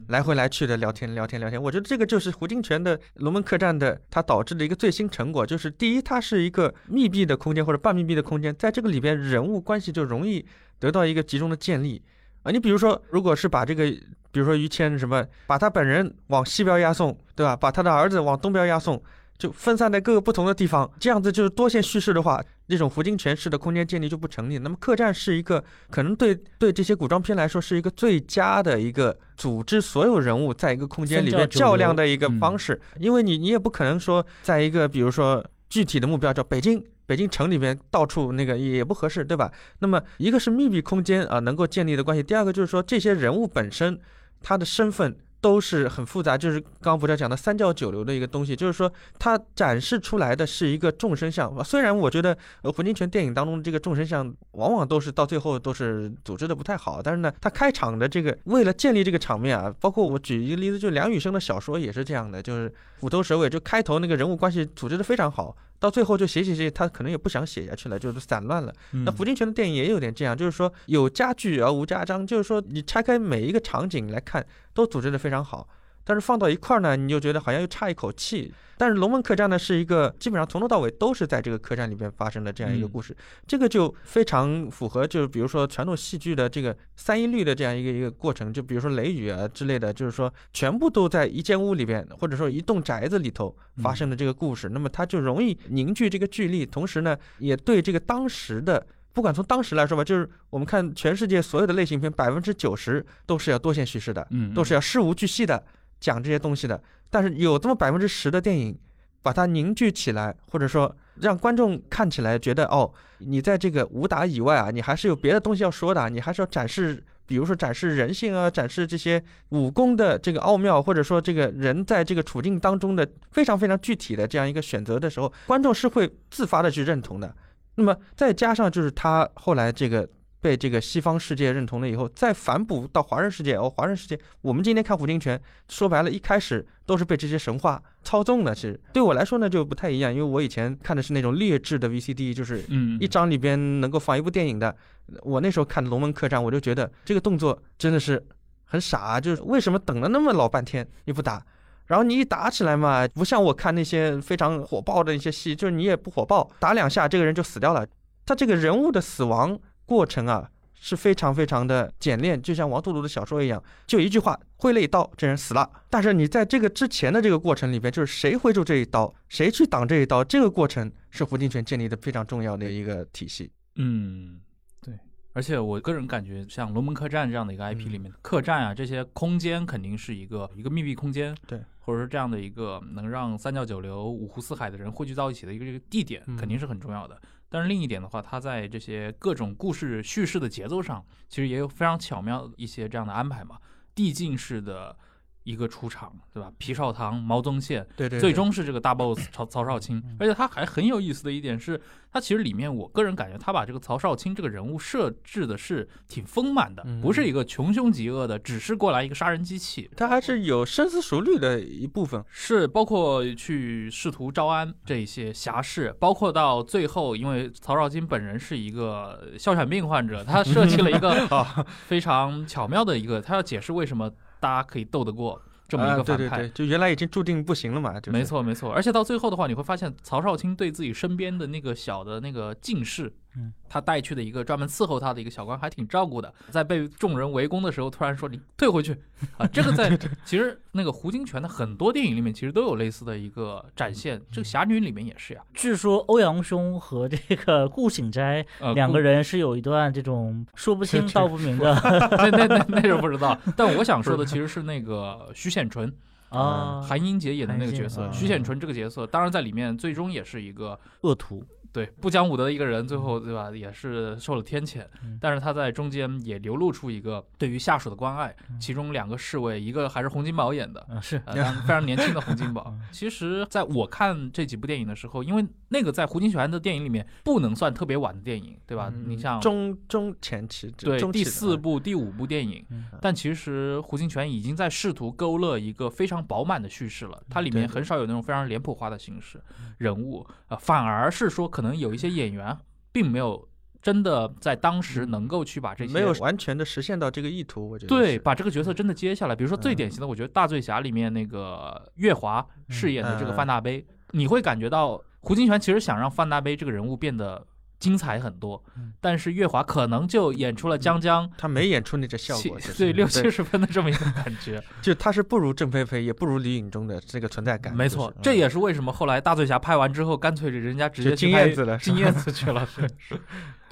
[0.09, 1.62] 来回来去的聊天聊天聊天。
[1.62, 10.45] 我觉得这个就是胡金铨的《龙门客栈》的它导致的一个最新成果，就是第一，它是一个密闭的空间或者半密闭的空间，在这个里边人物关系就容易
[10.78, 12.03] 得到一个集中的建立
[12.43, 12.51] 啊。
[12.51, 13.84] 你比如说，如果是把这个，
[14.30, 17.57] 比如说于谦什么，把他本人往西边押送，对吧？
[17.57, 19.03] 把他的儿子往东边押送。
[19.39, 24.59] 就分散在各个不同的地方，这样子就是多线叙事的话，那种胡金铨式的空间建立就不成立。
[24.59, 36.85] 那么客栈是一个可能对对这些古装片来说是一个最佳的一个组织所有人物在一个空间里面较量的一个嗯方式，因为你你也不可能说在一个比如说具体的目标叫北京。
[37.05, 39.53] 北京城里面到处那个也不合适，对吧？
[39.80, 43.99] 那么一个是密闭空间啊，能够建立的关系；第二个就是说这些人物本身
[44.41, 51.62] 他的身份都是很复杂，就是刚刚不是讲的三教九流的一个东西，就是说它展示出来的是一个众生相。
[51.64, 65.57] 虽然我觉得呃胡金铨电影当中这个众生相往往都是到最后都是组织的不太好，但是呢，他开场的这个为了建立这个场面啊，包括我举一个例子，就梁羽生的小说也是这样的，就是虎头蛇尾，就开头那个人物关系组织的非常好。
[65.83, 68.72] 到最后就写写写，他可能也不想写下去了，就是散乱了。
[68.93, 75.68] 嗯那胡金铨的电影也有点这样，就是说有家具而无家章，就是说你拆开每一个场景来看，都组织的非常好。
[76.05, 78.53] 但是放到一块儿呢，你就觉得好像又差一口气。
[78.78, 88.53] 但是龙门客栈呢，是一个基本上从头到尾都是在这个客栈里边发生的这样一个嗯故事，这个就非常符合，就是比如说传统戏剧的这个三一律的这样一个一个过程。
[88.53, 98.84] 就比如说雷雨啊之类的，就是说全部都在一间屋里边，或者说一栋宅子里头发生的这个故事，那么它就容易凝聚这个聚力，同时呢，也对这个当时的。
[99.12, 105.62] 不管从当时来说吧，就是我们看全世界所有的类型片，百分之九十都是要多线叙事的，嗯都是要事无巨细的
[106.03, 106.82] 讲这些东西的。
[107.09, 108.76] 但是有这么百分之十的电影，
[109.22, 127.32] 把它凝聚起来，或者说让观众看起来觉得哦，你在这个武打以外啊，你还是有别的东西要说的，你还是要展示，比如说展示人性啊，展示这些武功的这个奥妙，或者说这个人在这个处境当中的非常非常具体的这样一个选择的时候，观众是会自发的去认同的。
[127.74, 130.09] 那么再加上就是他后来这个
[130.43, 133.55] 被这个西方世界认同了以后，再反哺到华人世界。
[133.55, 135.38] 哦，华人世界，我们今天看胡金铨，
[135.68, 138.53] 说白了，一开始都是被这些神话操纵的。
[138.53, 144.76] 其实对我来说呢，就不太一样，因为我以前看的是那种劣质的 VCD，就是嗯一张里边能够放一部电影的。
[145.22, 148.20] 我那时候看《龙门客栈》，我就觉得这个动作真的是
[148.64, 151.40] 很傻，就是为什么等了那么老半天你不打？
[151.86, 157.86] 然后你一打起来嘛，不像我看那些非常火爆的一些戏，就是你也不火爆，打两下这个人就死掉了。
[158.24, 159.59] 他这个人物的死亡
[159.93, 165.70] 过程啊是非常非常的简练，就像王杜庐的小说一样，就一句话挥了一刀，这人死了。
[165.90, 173.53] 但是你在这个之前的这个过程里边，就是谁挥出这一刀，谁去挡这一刀，这个过程是胡金铨建立的非常重要的一个体系。
[173.76, 174.40] 嗯，
[174.80, 174.99] 对。
[175.34, 187.18] 而且我个人感觉，像《龙门客栈》这样的一个 IP 里面，客栈啊这些空间肯定是一个一个密闭空间，对，或者说这样的一个能让三教九流、五湖四海的人汇聚到一起的一个这个地点，嗯肯定是很重要的。
[187.53, 193.59] 但是另一点的话，它在这些各种故事叙事的节奏上，其实也有非常巧妙一些这样的安排嘛。
[193.94, 194.96] 递进式的
[195.45, 196.51] 一个出场，对吧？
[196.59, 201.80] 皮少棠、毛宗宪，对对最终是这个大 boss 曹曹少卿嗯，而且他还很有意思的一点是，
[202.12, 212.24] 他其实里面我个人感觉他把这个曹少卿这个人物设置的是挺丰满的，嗯不是一个穷凶极恶的，只是过来一个杀人机器，他还是有深思熟虑的一部分。
[212.30, 221.26] 是包括去试图招安这一些侠士，包括到最后，因为曹少卿本人是一个哮喘病患者，他设计了一个
[221.86, 224.11] 非常巧妙的一个，他要解释为什么
[224.43, 226.26] 大家可以斗得过这么一啊个反派。
[226.28, 228.24] 对对对，就原来已经注定不行了嘛，就是、没。
[228.24, 238.97] 错没错，而且到最后的话，你会发现曹少卿对自己身边的那个小的那个进士，嗯，他带去的一个专门伺候他的一个小官还挺照顾的，在被众人围攻的时候，突然说你退回去。
[239.39, 251.72] 啊， 这个在其实那个胡金铨的很多电影里面其实都有类似的一个展现，这个侠女里面也是呀，据说欧阳兄和这个顾醒斋呃，两个人人是有一段这种说不清道不明的
[252.18, 255.91] 那那那那是不知道，但我想说的 其实是那个徐显纯，
[256.30, 258.11] 啊，韩英杰演的那个角色，啊。
[258.12, 264.84] 徐显纯这个角色，当然在里面最终也是一个恶徒，对不讲武德的一个人，最后对吧，也是受了天谴。
[265.02, 270.84] 嗯但是他在中间也流露出一个对于下属的关爱，嗯其中两个侍卫，一个还是洪金宝演的。
[270.90, 272.82] 嗯是非常年轻的洪金宝嗯。
[272.92, 278.92] 其实，在我看这几部电影的时候，因为那个在胡金铨的电影里面不能算特别晚的电影，对吧？
[278.94, 289.40] 嗯你像中中前期，对第四啊部、第五部电影，嗯但其实胡金铨已经在试图勾勒一个非常饱满的叙事了，它里面很少有那种非常脸谱化的形式
[289.78, 292.54] 人物，呃，反而是说可能有一些演员
[292.92, 293.48] 并没有
[293.80, 299.34] 真的在当时能够去把这些没有完全的实现到这个意图，我觉得对，把这个角色真的接下来。
[299.34, 299.76] 比如说最嗯。
[299.76, 307.44] 典型的，我觉得《大醉侠》里面那个月华饰演的这个嗯范大悲，你会感觉到胡金铨其实想让范大悲这个人物变得
[307.83, 314.62] 精彩很多嗯，但是月华可能就演出了江江他没演出那这效果，对六七十分的这么一个感觉。
[314.80, 317.74] 就他是不如郑菲菲，也不如李允中的这个存在感。
[317.74, 322.68] 没错就是，这也是为什么后来大醉侠拍完之后，干脆人家直接就金去拍燕子了是吧金燕子去了。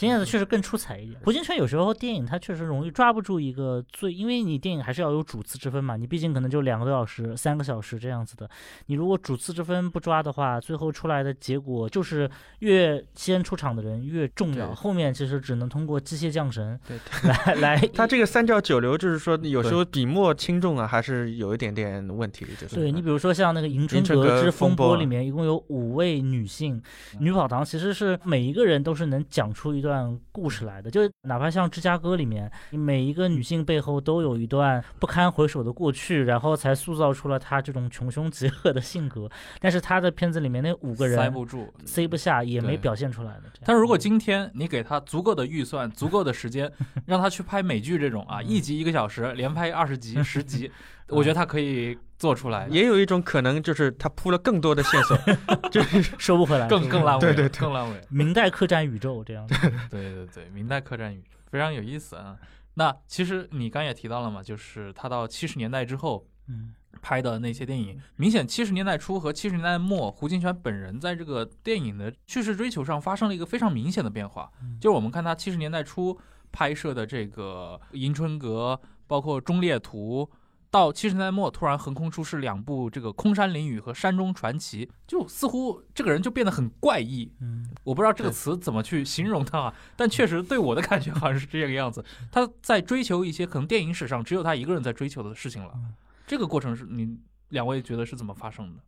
[0.00, 1.20] 是金燕子确实更出彩一点。
[1.22, 8.48] 胡金铨有时候电影他确实容易抓不住一个最，因为你电影还是要有主次之分嘛，你毕竟可能就两个多小时、三个小时这样子的。
[8.86, 12.30] 你如果主次之分不抓的话，最后出来的结果就是
[12.60, 17.76] 越先出场的人越重要，后面其实只能通过机械降神对来来。
[17.92, 22.46] 他这个三教九流，就是说有时候笔墨轻重啊，还是有一点点问题。
[22.58, 26.82] 就是对你比如说像那个《迎春阁阁之风波里面，一共有五位女性
[27.18, 29.89] 女跑堂，其实是每一个人都是能讲出一段
[30.32, 30.90] 故事来的。
[30.90, 39.30] 就是哪怕像《芝加哥》里面，每一个女性背后都有一段不堪回首的过去，然后才塑造出了她这种穷凶极恶的性格。
[39.60, 41.72] 但是她的片子里面那五个人塞不住。
[41.84, 43.44] 塞不下，也没表现出来的。
[43.64, 46.70] 但是如果今天你给她足够的预算、足够的时间，
[47.06, 50.70] 让她去拍美剧这种啊，一集一个小时，连拍二十集、十集，
[51.08, 55.16] 我觉得他可以做出来，也有一种可能，就是他铺了更多的线索，
[55.72, 57.98] 就是收不回来，更更烂尾，对对对更烂尾。
[58.10, 59.54] 明代客栈宇宙这样子。
[59.90, 62.36] 对对对，明代客栈宇宙非常有意思啊。
[62.74, 74.50] 那其实你刚也提到了嘛，就是他到七十年代之后嗯拍的那些电影，明显七十年代初和七十年代末，胡金铨本人在这个电影的叙事追求上发生了一个非常明显的变化。
[74.62, 76.18] 嗯就是我们看他七十年代初
[76.52, 80.28] 拍摄的这个《迎春阁》，包括《忠烈图》，
[80.70, 87.28] 到七十年代末突然横空出世两部这个《空山灵雨》和《山中传奇》，就似乎这个人就变得很怪异。
[87.40, 92.04] 嗯我不知道这个词怎么去形容他啊，但确实对我的感觉好像是这个样子。
[92.30, 95.92] 他在追求一些可能电影史上只有他一个人在追求的事情了嗯。
[96.24, 97.18] 这个过程是你
[97.48, 98.80] 两位觉得是怎么发生的？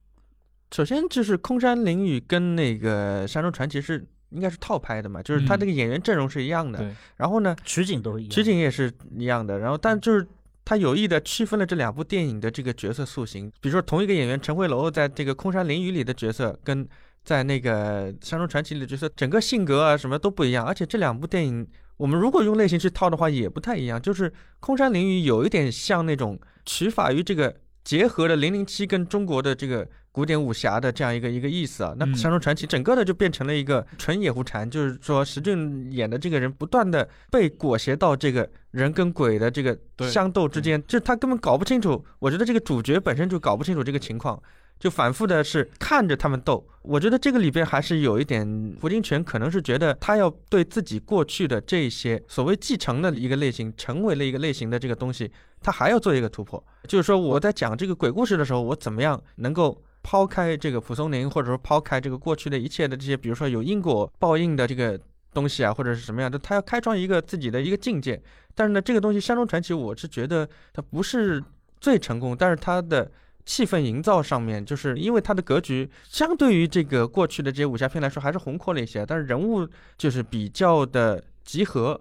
[0.70, 6.78] 首先就是空山灵雨跟那个山中传奇是应该是套拍的嘛，就是他嗯这个演员阵容是一样的。
[6.78, 8.30] 对，然后呢，取景都是一样。
[8.30, 9.58] 取景也是一样的。
[9.58, 10.24] 然后但就是。
[10.64, 16.88] 他有意的区分了这两部电影的这个角色塑形，比如说同一个演员陈慧楼在这个《空山灵雨》里的角色，跟
[17.24, 20.64] 在那个《山中传奇》里的角色，整个性格啊什么都不一样。
[20.64, 24.00] 而且这两部电影，我们如果用类型去套的话，也不太一样。
[24.00, 27.54] 就是《空山灵雨》有一点像那种取法于这个
[27.84, 31.94] 结合的零零七跟中国的这个古典武侠的这样一个一个意思啊。
[31.98, 42.04] 那嗯《山中传奇》整个的就变成了一个纯野狐禅，就是说石俊演的这个人不断的被裹挟到这个人跟鬼的这个对相斗之间，就他根本搞不清楚。
[42.18, 44.40] 我觉得这个主角本身就搞不清楚这个情况。
[44.80, 56.60] 就反复的是看着他们斗，我觉得这个里边还是有一点，胡金铨可能是觉得他要对自己过去的这些所谓继承的一个类型，成为了一个类型的这个东西，他还要做一个突破。
[56.88, 64.98] 就是说我在讲这个鬼故事的时候，我怎么样能够抛开这个蒲松龄，或者说抛开这个过去的一切的这些，比如说有因果报应的这个
[65.32, 68.20] 东西啊，或者是什么样的，他要开创一个自己的一个境界。
[68.54, 71.42] 但是呢，这个东西《山中传奇》，我是觉得它不是
[71.80, 73.10] 最成功，但是它的
[73.46, 82.00] 气氛营造上面，就是因为它的格局相对于这个过去的这些武侠片来说，还是宏阔了一些，但是人物就是比较的集合。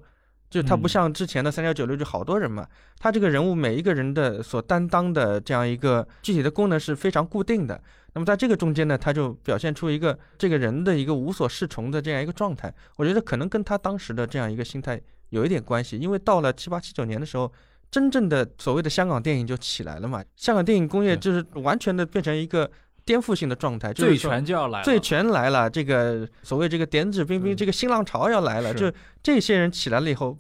[0.52, 2.68] 就他不嗯像之前的三幺九六就好多人嘛，
[2.99, 7.82] 他这个人物每一个人的所担当的这样一个具体的功能是非常固定的。
[8.14, 12.72] 那么在这个中间呢，他就表现出一个这个人的一个无所适从的这样一个状态。
[12.97, 17.49] 我觉得可能跟他当时的这样一个心态有一点关系，因为到了七八七九年的时候，
[17.89, 22.70] 真正的所谓的香港电影就起来了嘛，香港电影工业就是完全的变成一个
[23.06, 27.58] 颠覆性的状态，就是醉说拳就要来了，醉拳来了，这个所谓这个点指兵兵，嗯。
[27.58, 28.91] 这个新浪潮要来了，是。
[28.91, 30.38] 就这些人起来了以后，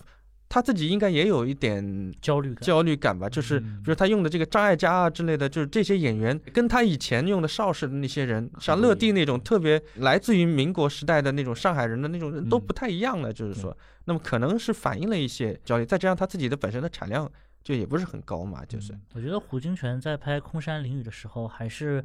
[0.47, 2.61] 他自己应该也有一点焦虑感。
[2.63, 3.81] 焦虑感吧，就是嗯。
[3.83, 17.31] 比如他用的这个张艾嘉啊之类的，就是这些演员跟他以前用的邵氏的那些人，像乐蒂那种特别来自于民国时代的那种上海人的那种人都嗯不太一样了，就是说，那么可能是反映了一些焦虑，再加上他自己的本身的产量
[17.63, 18.93] 就也不是很高嘛，就是。
[18.93, 22.03] 嗯我觉得胡金铨在拍《空山灵雨》的时候，还是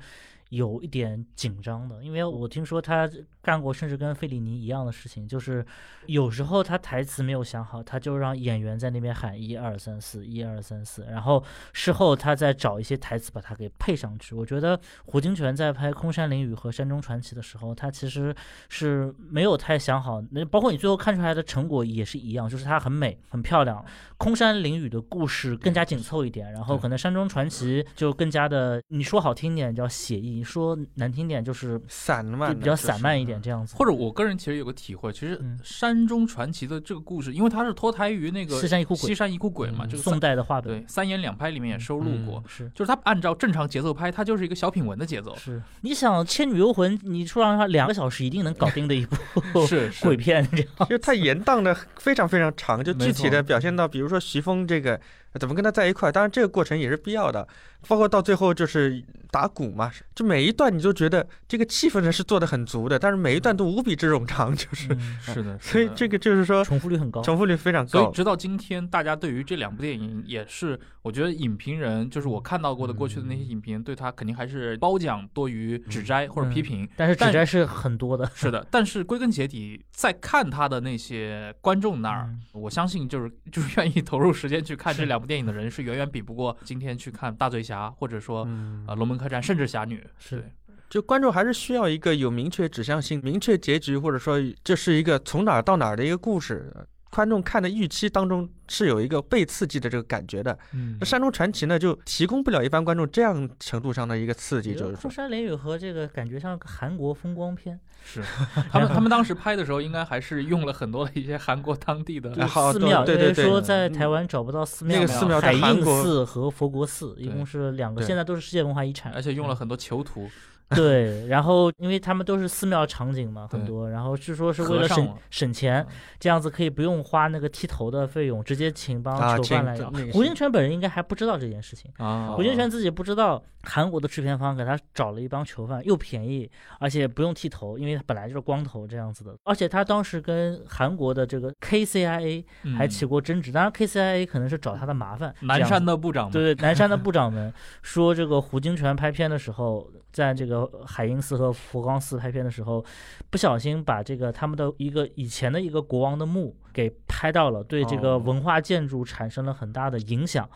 [0.50, 3.10] 有一点紧张的，因为我听说他
[3.42, 5.64] 干过甚至跟费里尼一样的事情，就是
[6.06, 11.42] 有时候他台词没有想好，他就让演员在那边喊一二三四一二三四，然后
[11.72, 14.34] 事后他再找一些台词把它给配上去。
[14.34, 18.34] 我觉得胡金铨在拍《空山灵雨》和《山中传奇》的时候，他其实
[18.68, 23.84] 是没有太想好，那包括你最后看出来的成果也是一样，就是它很美很漂亮。
[24.16, 33.76] 空山灵雨的故事更加紧凑一点，然后可能《山中传奇》就更加的，你说好听点叫写意，说难听点就是散漫，比较散漫一点这样子。
[33.76, 42.70] 或者我个人其实有个体会，其实《山中传奇》的这个故事，因为它是脱胎于那个西山一哭鬼，西山一哭鬼嘛，这个宋代的话本，对三言两拍里面也收录过，是。
[42.74, 45.36] 就是它按照正常节奏拍，它就是一个小品文的节奏。
[45.36, 45.62] 是。
[45.80, 49.16] 你想《倩女幽魂》，你说让它两个小时一定能搞定的一部
[49.66, 55.00] 是鬼片，这样就它延宕的非常非常长，就具体的表现到，比如说徐峰这个。
[55.38, 56.10] 怎么跟他在一块？
[56.10, 57.46] 当然，这个过程也是必要的。
[57.88, 64.88] 包括到最后就是打鼓嘛，就每一段你都觉得这个气氛呢是做的很足的，但是每一段都无比之冗长，就是
[65.20, 65.56] 是的。
[65.62, 67.90] 所以这个就是说重复率很高，重复率非常高。
[67.90, 76.88] 所以直到今天，大家对于这两部电影也是，我觉得影评人就是我看到过的过去的那些影评，对他肯定还是褒奖多于指摘或者批评。
[76.96, 78.66] 但是指摘是很多的，是的。
[78.68, 88.46] 但是归根结底，在看他的那些观众那儿，我相信就是就是愿意投入时间去看这两部电影的人是远远比不过今天去看大嘴侠或者说。
[88.86, 90.48] 呃，龙门客栈甚至侠女是，
[90.88, 96.72] 就观众还是需要一个有明确指向性、明确结局，或者说这是一个从哪儿到哪儿的一个故事。
[97.16, 100.56] 观众看的预期当中是有一个被刺激的这个感觉的。
[100.74, 104.74] 嗯，那山中传奇呢，就提供不了一般观众这样程度上的一个刺激。
[104.74, 107.80] 就是说，山连雨和这个感觉像韩国风光片。
[108.04, 108.22] 是，
[108.70, 113.02] 他们他们当时 拍的时候，应该还是用了很多的一些韩国当地的寺庙。
[113.02, 119.10] 对对对，说在台湾找不到寺庙，那个寺庙海印国寺和佛国寺，一共是两个，现在都是世界文化遗产。
[119.14, 120.28] 而且用了很多囚徒。
[120.74, 125.86] 对，然后因为他们都是寺庙场景嘛，很多，然后据说是为了省省钱，
[126.18, 129.76] 这样子可以不用花那个剃头的费用，直接请帮囚犯来。
[130.12, 136.50] 胡金铨本人应该还不知道这件事情啊，胡金铨自己不知道，韩国的制片方给他找了一帮囚犯，又便宜，
[136.80, 139.36] 而且不用剃头，因为他本来就是光头这样子的。
[139.44, 142.44] 而且他当时跟韩国的这个 KCIA
[142.76, 145.32] 还起过争执，当然 KCIA 可能是找他的麻烦。
[145.42, 150.55] 南山的部长，对对，南山的部长们说，这个胡金铨拍片的时候，在这个。
[150.86, 152.84] 海因寺和佛光寺拍片的时候，
[153.30, 160.48] 不小心把这个他们的一个以前的一个国王的墓给拍到了，对这个文化建筑产生了很大的影响。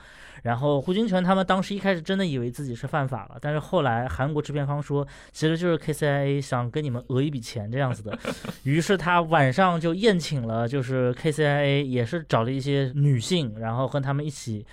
[0.43, 8.19] 然后胡金铨他们当时一开始真的以为自己是犯法了，但是后来韩国制片方说，其实就是 KCIA 想跟你们讹一笔钱这样子的。
[8.65, 14.65] 于是他晚上就宴请了，就是 KCIA 也是找了一些女性，然后和他们一起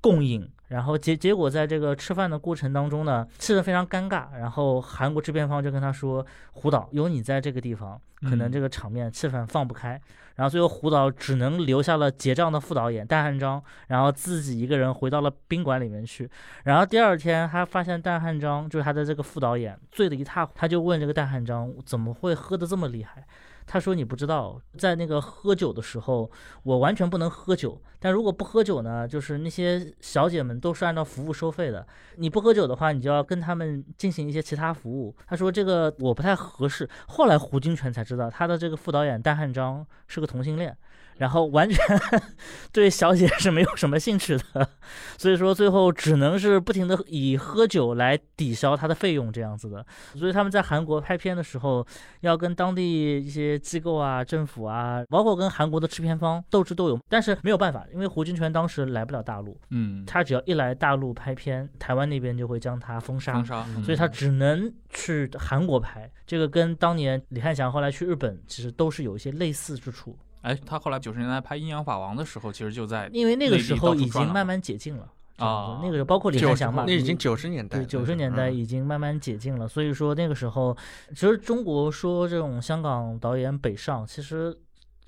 [0.00, 0.46] 共饮。
[0.74, 4.26] 然后结结果在这个吃饭的过程当中呢，吃的非常尴尬。
[4.36, 10.00] 然后韩国制片方就跟他说：“胡导，有你在这个地方，可能这个场面气氛放不开。”
[10.34, 16.28] 然后最后胡导只能留下了结账的副导演戴汉章，然后自己一个人回到了宾馆里面去。
[16.64, 23.24] 然后第二天他发现戴汉章就是他的这个副导演醉得一塌糊涂，他就问这个戴汉章怎么会喝得这么厉害。
[23.66, 26.30] 他说：“你不知道，在那个喝酒的时候，
[26.62, 27.80] 我完全不能喝酒。
[27.98, 31.86] 但如果不喝酒呢，就是那些小姐们都是按照服务收费的。
[32.16, 40.76] 你不喝酒的话，你就要跟他们进行一些其他服务。”他说：“这个我不太合适。”后来胡金铨才知道，他的这个副导演戴汉章是个同性恋。
[41.18, 41.78] 然后完全
[42.72, 44.68] 对小姐是没有什么兴趣的，
[45.16, 49.86] 所以说最后只能是不停的以喝酒来抵消他的费用这样子的。
[50.16, 51.86] 所以他们在韩国拍片的时候，
[52.22, 57.00] 要跟当地一些机构啊、政府啊，包括跟韩国的制片方斗智斗勇。
[57.08, 66.10] 但是没有办法，因为胡金铨当时来不了大陆，嗯，他只要一来大陆拍片，台湾那边就会将他封杀，封杀，所以他只能去韩国拍。
[66.26, 70.16] 这个跟当年李汉祥后来去日本，其实都是有一些类似之处。
[70.42, 79.66] 哎，他后来九十年代拍《阴阳法王》的时候，其实就在因为那个时候已经慢慢解禁了啊，那个时候包括李汉祥嘛，那已经九十年代，对，九十年代已经慢慢解禁了。
[79.68, 80.76] 所以说那个时候，
[81.10, 84.56] 其实中国说这种香港导演北上，其实。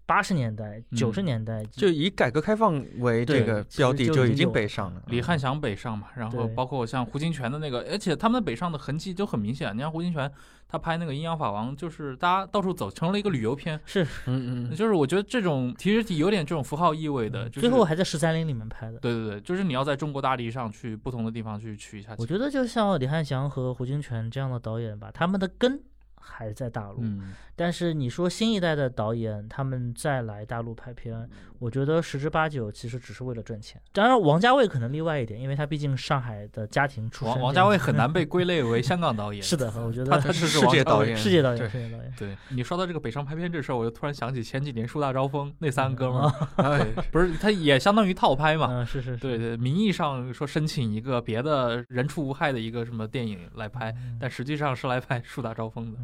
[0.07, 5.03] 八十年代、九十年代就以改革开放为这个标的，就已经北上了。
[5.09, 9.77] 李汉祥北上嘛，然后包括像胡金铨的那个，而且他们北上的痕迹就很明显。
[9.77, 10.31] 你像胡金铨，
[10.69, 13.81] 他拍那个《阴阳法王》，就是大家到处走，成了一个旅游片。
[13.85, 17.49] 是，嗯嗯，就是我觉得这种其实有点这种符号意味的。
[17.51, 18.99] 最后还在十三陵里面拍的。
[19.01, 22.15] 对对对，就是你要在中国大地上去不同的地方去取一下。
[22.19, 25.83] 我觉得就像李汉祥和胡金铨这样的导演吧，他们的根。
[26.27, 26.99] 还在大陆。
[27.01, 31.29] 嗯，但是你说新一代的导演他们再来大陆拍片，
[31.61, 33.81] 我觉得十之八九其实只是为了赚钱。
[33.93, 37.35] 当然，王家卫可能例外一点，因为他毕竟上海的家庭出身。
[37.35, 39.41] 王王家卫很难被归类为香港导演。
[39.43, 42.12] 是的，我觉得他他是世界导演世界导演，世界导演。
[42.18, 48.68] 对你说到这个北上拍片这事儿，我就突然想起前几年树大招风那三个哥们儿，不是他也相当于套拍嘛。
[48.70, 55.99] 嗯，是是是，对对，名义上说申请一个别的人畜无害的一个什么电影来拍，嗯但实际上是来拍树大招风的。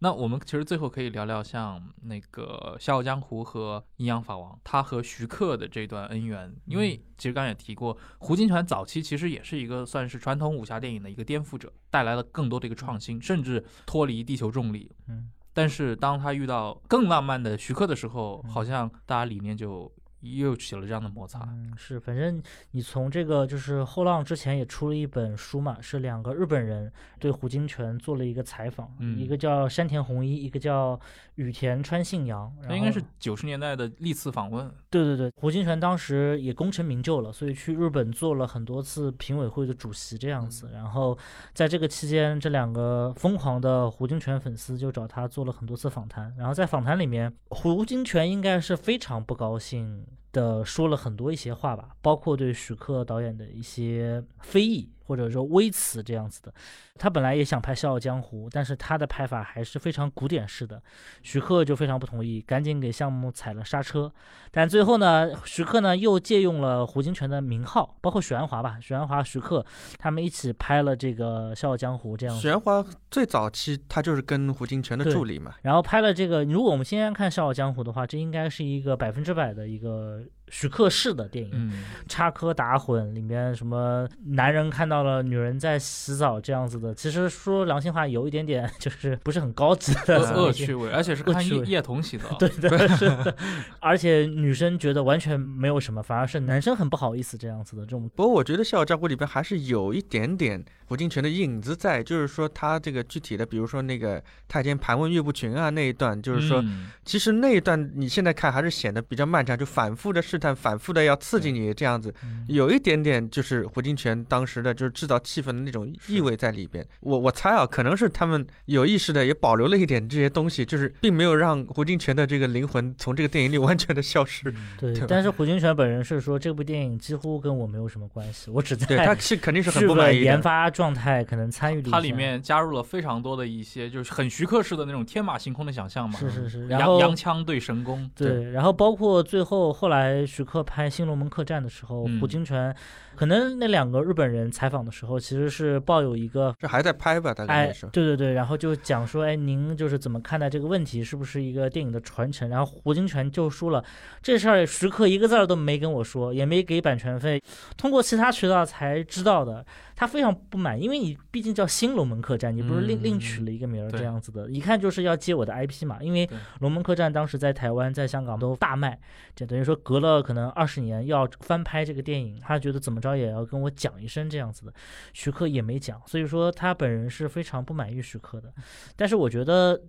[0.00, 6.54] 那我们其实最后可以聊聊像那个《笑傲江湖》和《阴阳法王》，他和徐克的这段恩怨。
[6.66, 14.90] 因为其实刚才也提过，胡金铨早期其实也是一个算是传统武侠电影的一个颠覆者，带来了更多的一个创新，甚至脱离地球重力。
[15.08, 21.40] 嗯但是当他遇到更浪漫的徐克的时候，嗯好像大家理念就又起了这样的摩擦。
[21.50, 22.42] 嗯，是，反正
[22.72, 30.98] 你从这个就是后浪之前也出了一本书嘛，是两个日本人对胡金铨做了一个采访，嗯一个叫山田弘一，一个叫
[31.36, 34.70] 羽田川信阳，那应该是九十年代的历次访问。
[34.90, 40.70] 对对对，胡金铨当时也功成名就了，所以去日本做了很多次评委会的主席这样子。
[40.72, 41.16] 然后
[41.52, 46.34] 在这个期间，这两个疯狂的胡金铨粉丝就找他做了很多次访谈。
[46.36, 54.90] 然后在访谈里面，胡金铨应该是非常不高兴的说了很多一些话吧，包括对许克导演的一些非议。
[55.08, 56.52] 或者说微词这样子的。
[56.98, 60.82] 他本来也想拍《笑傲江湖》，但是他的拍法还是非常古典式的，
[61.22, 64.12] 徐克就非常不同意，赶紧给项目踩了刹车。
[64.50, 69.64] 但最后呢，徐克呢又借用了胡金铨的名号，包括许鞍华吧，许鞍华、徐克
[69.96, 72.42] 他们一起拍了这个《笑傲江湖》这样子。
[72.42, 92.36] 许鞍华最早期他就是跟胡金铨的助理嘛，然后拍了这个，如果我们现在看《笑傲江湖》的话，这应该是一个百分之百的一个徐克式的电影，嗯，插科打诨，里面什么男人看到了女人在洗澡这样子的，其实说良心话，有一点点就是不是很高级的恶趣味，而且是看叶童洗澡。
[92.38, 93.34] 对 对，是的，
[93.80, 98.08] 而且女生觉得完全没有什么，反而是男生很不好意思这样子的这种。
[98.14, 116.86] 不过我觉得《笑傲江湖》里边还是有一点点胡金铨的影子在，就是说他这个具体的，比如说那个太监盘问岳不群啊那一段，就是说，嗯其实那一段你现在看还是显得比较漫长，就反复的试探，反复的要刺激你这样子，嗯有一点点就是胡金铨当时的就是制造气氛的那种意味在里边。
[117.00, 124.54] 我我猜啊，可能是他们有意识的也保留了一点这些东西，就是并没有让胡金铨的这个灵魂从这个电影里 完全的消失。
[124.78, 130.24] 对对，但是胡金铨本人是说这部电影几乎跟我没有什么关系，我只对，他是肯定是很不满意的。
[130.24, 136.18] 研发状态可能参与了一它里面加入了非常多的一些，就是很徐克式的那种天马行空的想象嘛。
[136.18, 142.20] 是是是，然后洋洋枪对神功，对，然后包括最后后来徐克拍《新龙门客栈》的时候，嗯。
[142.20, 142.74] 胡金铨
[143.18, 147.34] 可能那两个日本人采访的时候，其实是抱有一个这还在拍吧？
[147.34, 147.90] 大概哎那时候，。
[147.90, 152.48] 对对对，然后就讲说，哎，您就是怎么看待这个问题，是不是一个电影的传承？
[152.48, 153.84] 然后胡金铨就说了，
[154.22, 157.42] 这事儿徐克一个字儿都没跟我说，也没给版权费，
[157.76, 159.66] 通过其他渠道才知道的。
[159.96, 165.98] 他非常不满，因为你毕竟叫新龙门客栈，你不是另、嗯另取了一个名儿这样子的，一看就是要接我的 IP 嘛。
[166.00, 166.28] 因为
[166.60, 168.96] 龙门客栈当时在台湾、在香港都大卖，
[169.34, 174.72] 就等于说隔了可能二十年要翻拍这个电影，他觉得怎么着也要跟我讲一声这样子的。
[175.12, 178.52] 徐克也没讲，所以说他本人是非常不满意徐克的。
[178.96, 179.80] 但是我觉得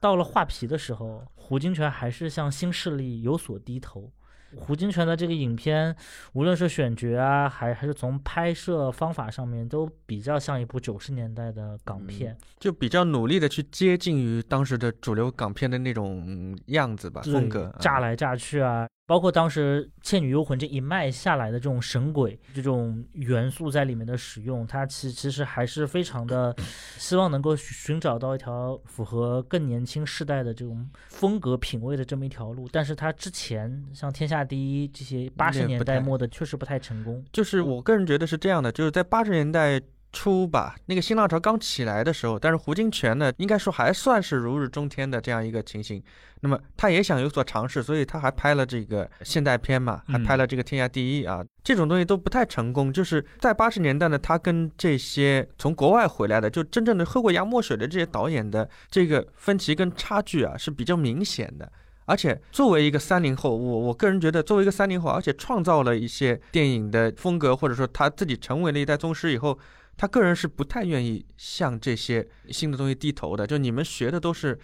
[0.00, 4.12] 到了画皮的时候，胡金铨还是向新势力有所低头。
[4.58, 5.94] 胡金铨的这个影片，
[6.32, 12.34] 无论是选角啊，还还是从拍摄方法上面，都比较像一部九十年代的港片。
[12.58, 17.74] 就比较努力的去接近于当时的主流港片的那种嗯样子吧，风格。
[17.80, 26.54] 炸来炸去啊，包括当时《倩女幽魂》这一脉下来的这种神鬼这种元素在里面的使用，它其其实还是非常的
[26.98, 32.68] 希望能够寻找到一条符合更年轻世代的这种风格品味的这么一条路。
[32.72, 37.24] 但是它之前像《天下第一》这些八十年代末的，确实不太成功。
[37.32, 39.80] 就是我个人觉得是这样的，就是在八十年代
[40.16, 46.02] 初吧，那个新浪潮刚起来的时候，但是胡金铨呢，应该说还算是如日中天的这样一个情形。
[46.40, 52.90] 那么他也想有所尝试，所以他还拍了这个现代片嘛，还拍了这个《天下第一》啊，这种东西都不太成功。
[52.90, 61.70] 就是在八十年代呢，他跟这些从国外回来的，就真正的喝过洋墨水的这些导演的这个分歧跟差距啊，是比较明显的。
[62.08, 69.58] 而且作为一个三零后，我我个人觉得，作为一个三零后，而且创造了一些电影的风格，或者说他自己成为了一代宗师以后，
[69.96, 73.46] 他个人是不太愿意向这些新的东西低头的。
[73.46, 74.58] 就你们学的都是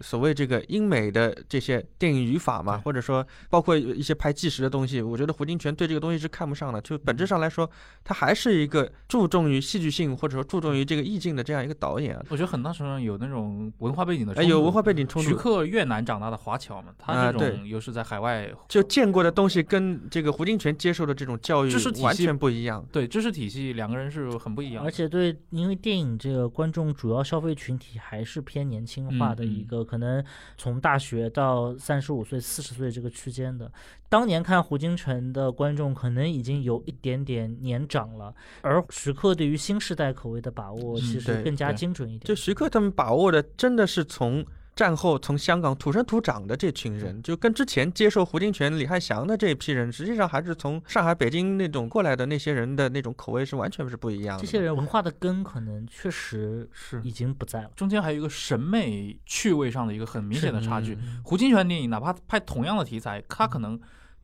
[0.00, 6.80] 所谓这个英美的这些电影语法嘛，或者说包括一些拍纪实的东西，我觉得胡金铨对这个东西是看不上的。
[6.80, 7.68] 就本质上来说，
[8.04, 12.24] 他还是一个注重于戏剧性或者说注重于这个意境的这样一个导演啊。
[12.28, 22.86] 我觉得很大程度上有那种文化背景的哎，冲突有文化背景冲徐，克越南长大的华侨嘛，他这种又是在海外，就见过的东西跟这个胡金铨接受的这种教育知识体系完全不一样。
[22.92, 24.84] 对知识体系两个人是很不一样。
[24.84, 30.22] 而且对，因为电影这个观众主要消费群体还是偏年轻化的嗯一个，可能
[30.56, 33.72] 从大学到三十五岁、四十岁这个区间的。
[34.10, 42.26] 当年看胡金铨的观众可能已经有一点点年长了，而徐克对于新时代口味的把握嗯其实更加精准一点。
[42.26, 44.44] 就徐克他们把握的真的是从
[44.78, 54.40] 战后从香港土生土长的这群人，就跟之前接受胡金铨、李汉祥的这一批人，实际上还是从上海、北京那种过来的那些人的那种口味是完全是不一样的。
[54.40, 57.70] 这些人文化的根可能确实是已经不在了。
[57.74, 60.94] 中间还有一个审美趣味上的一个很明显的差距。
[60.94, 63.78] 嗯胡金铨电影哪怕拍同样的题材，他可能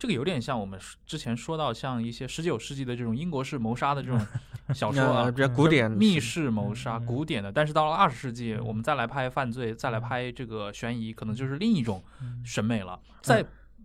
[0.05, 4.21] 这个有点像我们之前说到像一些十九世纪的这种英国式谋杀的这种
[4.75, 12.43] 小说啊呃，比较古典密室谋杀嗯古典的，但是到了二十世纪，嗯我们再来拍犯罪，再来拍这个悬疑，可能就是另一种嗯。
[12.45, 13.01] 审美了。
[13.23, 13.43] 在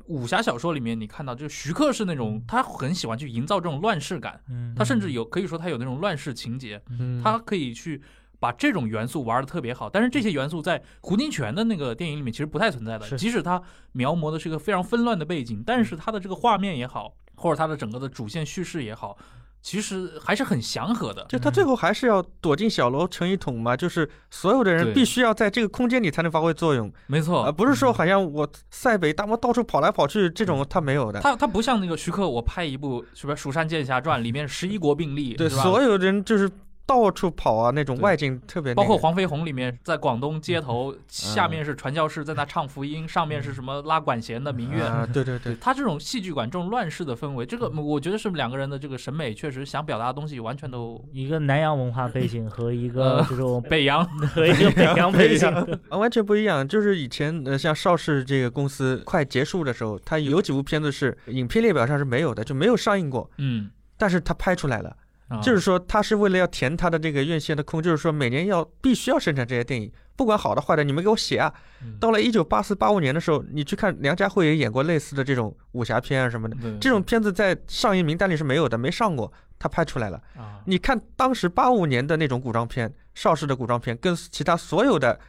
[0.08, 4.76] 武侠小说里面，你看到就是徐克是那种他很喜欢去营造这种乱世感，嗯。
[4.76, 8.02] 他甚至有可以说他有那种乱世情节，嗯，他可以去
[8.40, 13.18] 把这种元素玩的特别好，但是这些元素在胡金铨的那个电影里面其实不太存在的。
[13.18, 13.62] 即使他
[13.92, 19.18] 描摹的是一个非常纷乱的背景，但是他的这个画面也好，或者他的整个的主线叙事也好，
[19.62, 21.26] 其实还是很祥和的。
[21.28, 31.20] 就他最后还是要躲进小楼成一统嘛，就是所有的人必须要在这个空间里才能发挥作用，没错，而不是说好像我塞北大漠到处跑来跑去这种他没有的。
[31.20, 36.50] 他他不像那个徐克，我拍一部是不是《蜀山剑侠传》里面十一国并立，对，所有人就是
[36.90, 44.84] 到处跑啊，那种外景特别那个、包括黄飞鸿里面，在广东街头，嗯下面是传教士在那唱福音，上面是什么拉管弦的民乐。
[44.88, 54.04] 啊，对对对，他这种戏剧馆、这种乱世的氛围，这个我觉得是两个人的这个审美确实想表达的东西完全都一个南洋文化背景和一个呃这种北洋。
[54.30, 55.48] 和一个北洋 背景，
[55.90, 56.68] 啊，完全不一样。
[56.68, 64.96] 就是以前呃，像邵氏这个公司快结束的时候，他有几部片子是影片列表上是没有的，就没有上映过，嗯，但是他拍出来了。
[65.30, 71.54] 啊就是说，他是为了要填他的这个院线的空，就是说每年要必须要生产这些电影，不管好的坏的，你们给我写啊。
[71.84, 80.22] 嗯到了一九八四八五年的时候，你去看梁家辉也演过类似的这种武侠片啊什么的，这种片子在上映名单里是没有的，没上过，他拍出来了。
[80.36, 85.20] 啊，你看当时八五年的那种古装片，邵氏的古装片，跟其他所有的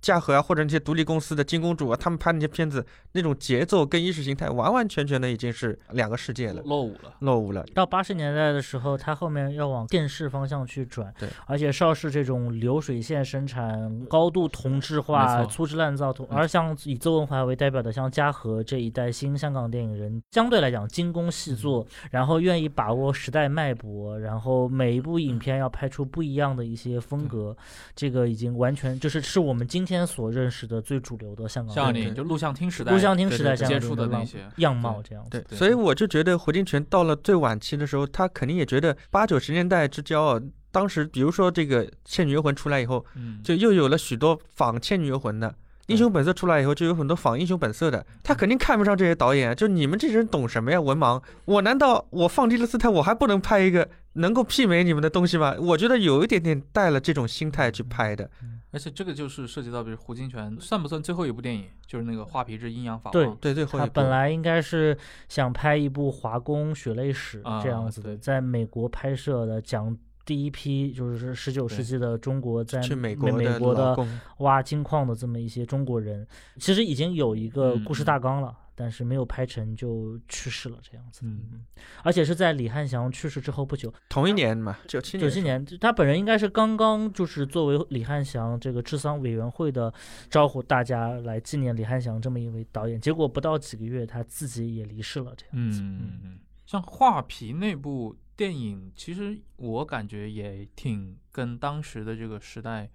[0.00, 7.14] 嘉禾啊或者那些独立公司的金公主啊，他们拍那些片子，那种节奏跟意识形态完完全全的已经是两个世界了，落伍了。
[7.20, 7.64] 落伍了。
[7.74, 27.56] 到八十年代的时候，他后面要往电视方向去转，对，而且邵氏这种流水线生产、高度同质化、粗制滥造，而像以邹文怀为代表的像嘉禾这一代新香港电影人，相对来讲精工细作，然后愿意把握时代脉搏，然后每一部影片要拍出不一样的一些风格，
[27.94, 35.30] 这个已经完全就是是我们今天所认识的最主流的香港香港电影就录像厅时代，录像厅时代接触的那些，样貌这样子。
[35.30, 40.40] 对，所以我就觉得胡金铨到了最晚期的时候，他肯定也觉得八九十年代之交啊，
[40.70, 45.54] 当时比如说这个《倩女幽魂》出来以后，嗯，就又有了许多仿《倩女幽魂》的。
[45.90, 50.80] 英雄本色出来以后，就有很多仿英雄本色的，他肯定看不上这些导演，就你们这些人懂什么呀？
[50.80, 55.56] 文盲，我难道我放低了姿态，我还不能拍一个能够媲美你们的东西吗？
[55.58, 58.30] 我觉得有一点点带了这种心态去拍的。
[58.72, 63.34] 而且这个就是涉及到，比如胡金铨算不算最后一部电影，就是那个《画皮之阴阳法对王》。
[63.40, 64.96] 对，最后一部他本来应该是
[65.28, 73.96] 想拍一部华工血泪史啊这样子的，对在美国拍摄的，讲第一批就是十九世纪的中国在美美国的
[74.38, 76.26] 挖金矿的这么一些中国人，
[76.58, 78.56] 其实已经有一个嗯故事大纲了。
[78.72, 81.20] 但是没有拍成就去世了，这样子。
[81.24, 81.66] 嗯，
[82.02, 85.20] 而且是在李汉祥去世之后不久，同一年嘛，九七年。
[85.20, 89.92] 九七年，他本人应该是刚刚就是作为李汉祥这个治丧委员会的
[90.30, 95.82] 招呼大家来纪念李汉祥这么一位导演，结果不到几个月他自己也离世了，这样子。
[95.82, 102.88] 嗯嗯，像《画皮》那部电影，其实我感觉也挺跟当时的这个时代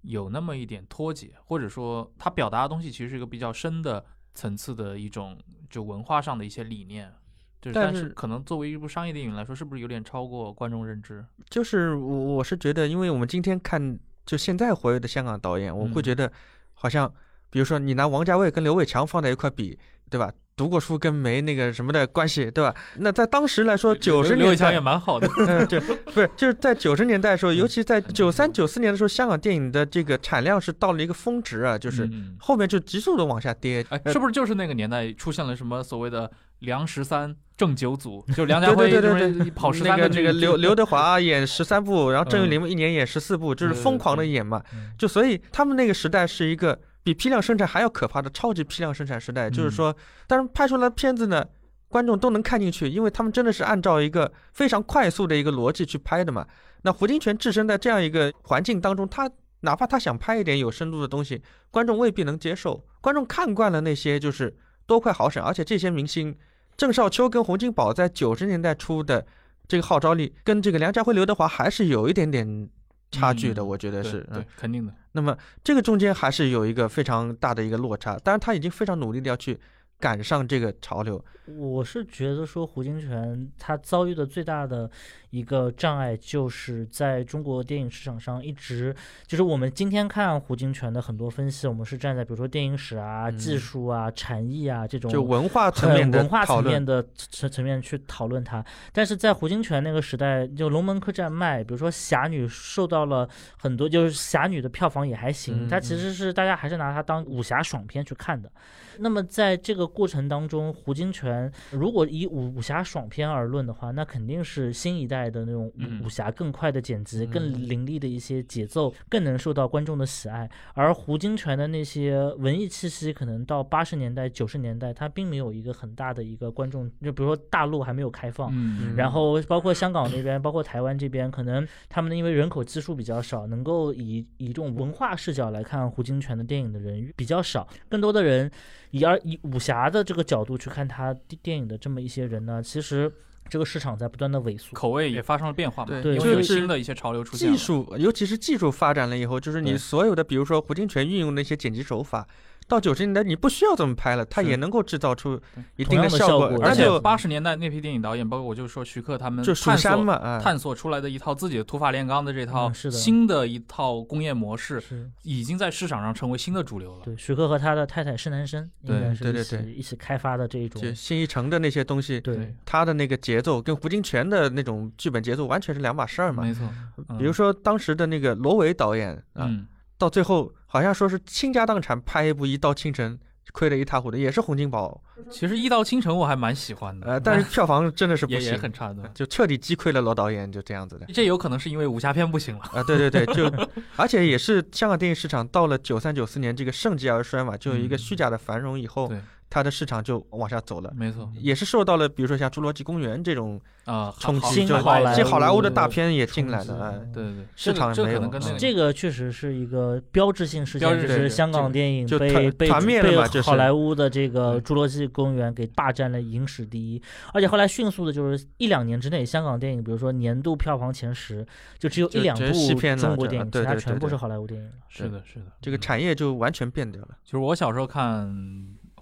[0.00, 4.02] 有那么一点脱节，或者说它表达的东西其实是一个比较深的
[4.32, 7.12] 层次的一种就文化上的一些理念。
[7.60, 11.22] 就是，但是可能作为一部商业电影来说，是不是有点超过观众认知？
[11.50, 16.32] 就是我我是觉得，因为我们今天看就现在活跃的香港导演，我会嗯觉得
[16.72, 17.12] 好像，
[17.50, 19.78] 比如说你拿王家卫跟刘伟强放在一块比，
[20.08, 20.32] 对吧？
[20.56, 22.74] 读过书跟没那个什么的关系，对吧？
[22.96, 33.84] 那在当时来说，九十年代也蛮好的， 嗯，对，不是，就是在九十年代的时候，尤其在九三九四年的时候，香港电影的这个产量是到了一个峰值啊，就是嗯后面就急速的往下跌。
[33.90, 36.30] 哎，呃是不是就是那个年代出现了什么所谓的
[36.60, 38.24] 梁十三正九组？
[38.34, 44.62] 就梁家辉对对对就是跑十那三个那个刘刘德华演十三部，然后郑裕嗯玲一年演十四部，就是对对疯狂的演嘛。
[44.72, 49.48] 嗯就所以他们那个时代是一个比批量生产还要可怕的超级批量生产时代。
[49.48, 49.96] 就是嗯说，
[50.26, 51.46] 但是拍出来的片子呢，
[51.86, 56.44] 观众都能看进去，因为他们真的是按照一个非常快速的一个逻辑去拍的嘛。
[56.82, 59.30] 那胡金铨置身在这样一个环境当中，他
[59.60, 62.84] 哪怕他想拍一点有深度的东西，观众未必能接受。
[63.00, 64.52] 观众看惯了那些就是
[64.84, 66.36] 多快好省，而且这些明星，
[66.76, 69.24] 郑少秋跟洪金宝在九十年代初的
[69.68, 72.68] 这个号召力，跟这个梁家辉、刘德华还是有一点点
[73.16, 74.26] 差距的，嗯我觉得是。
[74.30, 74.92] 嗯对，肯定的。
[75.12, 79.58] 那么这个中间还是有一个非常大的一个落差，当然他已经非常努力的要去
[79.98, 81.24] 赶上这个潮流。
[81.46, 84.90] 我是觉得说胡金铨他遭遇的最大的
[85.30, 88.94] 一个障碍，就是在中国电影市场上一直
[89.26, 98.64] 就是我们今天看胡金铨的很多分析，我们是站在比如说电影史啊、嗯技术啊、产艺啊这种就文化层面的文化层面的层层面去讨论它。
[98.92, 103.28] 但是在胡金铨那个时代，就龙门客栈卖，比如说侠女受到了
[103.58, 108.50] 很多，就是侠女的票房也还行，嗯它其实是大家还是拿它当武侠爽片去看的。
[108.98, 120.48] 那么在这个过程当中，胡金铨如果以武武侠爽片而论的话，那肯定是新一代的那种嗯武武侠更快的剪辑、嗯更凌厉的一些节奏，更能受到观众的喜爱。
[120.74, 128.50] 而胡金铨的那些文艺气息，可能到八十年代、九十年代，它并没有一个很大的一个观众，就比如说大陆还没有开放。
[128.52, 138.50] 嗯，然后包括香港那边，包括台湾这边，可能他们因为人口基数比较少，能够以以这种文化视角来看胡金铨的电影的人比较少，更多的人
[138.90, 143.10] 以而以武侠的这个角度去看他电电影的这么一些人呢，其实
[143.48, 144.74] 这个市场在不断的萎缩。
[144.74, 147.56] 口味也发生了变化嘛，对因为有就是新的一些潮流出现了。
[147.56, 152.26] 技术，尤其是技术发展了以后，就是你所有的，比如说胡金铨运用的一些剪辑手法，
[152.68, 155.40] 到九十年代你不需要这么拍了，它也能够制造出
[155.76, 167.02] 一定的效果，效果而且八十年代那批电影导演，包括我就说徐克他们就蜀探索山嘛，啊，探索出来的一套自己的土法炼钢的这套新的一套工业模式，是已经在市场上成为新的主流了。
[167.04, 176.42] 对，徐克和他的太太施南生应对该是一对对对起一起开发的这一种就新一城的那些东西，对他的那个节奏跟胡金铨的那种剧本节奏完全是两码事儿嘛。
[176.42, 176.68] 没错，
[177.16, 179.66] 比如说当时的那个罗维导演啊，嗯，
[179.98, 183.14] 到最后好像说是倾家荡产拍一部《一到倾城》，
[183.52, 189.10] 亏得一塌糊涂，也是洪金宝，其实《一到倾城》我还蛮喜欢的，呃，但是 票房真的是不也也，很差的。
[189.14, 191.06] 就彻底击溃了罗导演，就这样子的。
[191.14, 192.64] 这有可能是因为武侠片不行了。
[192.74, 193.50] 啊，对对对，就
[193.96, 199.18] 而且也是香港电影市场到了九三九四年这个盛极而衰嘛，就有一个嗯虚假的繁荣以后，对，
[199.56, 217.00] 它的市场就往下走了，没错，也是受到了比如说像《侏罗纪公园》这种啊，冲击，就好莱坞好莱坞的的大片也进来了，哎，对对对，市场这个没有嗯这可能跟那个这个确实是一个标志性事件，就是香港电影被被团团灭了被好莱坞的这个《侏罗纪公园》给霸占了影史第一，
[217.32, 221.46] 而且后来迅速的就是一两年之内，香港电影比如说年度票房前十，
[221.78, 222.52] 就只有一两部
[222.96, 224.72] 中国电影，其他全部是好莱坞电影了。
[224.88, 227.08] 是的，是的，这个嗯产业就完全变掉了。
[227.24, 228.26] 就是我小时候看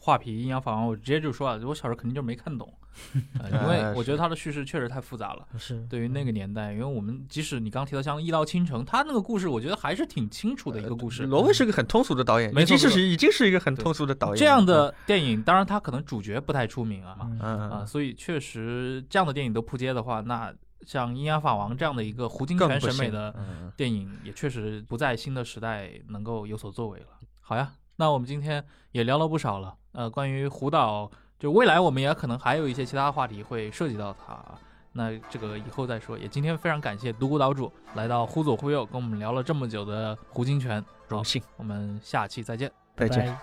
[0.04, 2.70] 画皮《阴阳法王》，我直接就说啊，我小时候肯定就没看懂，
[3.40, 5.46] 呃因为呃我觉得他的叙事确实太复杂了。
[5.58, 11.22] 是对于那个年代，因为我们即使你刚提到像《一刀倾城》，他那个故事，我觉得还是挺清楚的一个故事。
[11.22, 14.36] 罗威是个很通俗的导演，没错没错已经是已经是一个很通俗的导演。
[14.36, 20.52] 这样的电影，当然他可能主角不太出名啊，啊，嗯，所以确实这样的电影都扑街的话，那
[20.86, 23.34] 像《阴阳法王》这样的一个胡金铨审美的
[23.74, 27.06] 电影，也确实不在新的时代能够有所作为了。
[27.40, 34.44] 好呀，那我们今天也聊了不少了，呃，关于胡导，就未来我们也可能还有一些其他话题会涉及到他，
[34.92, 36.18] 那这个以后再说。
[36.18, 41.42] 也今天非常感谢独孤岛主来到《忽左忽右》跟我们聊了这么久的胡金泉，荣幸。
[41.56, 43.36] 我们下期再见，再见。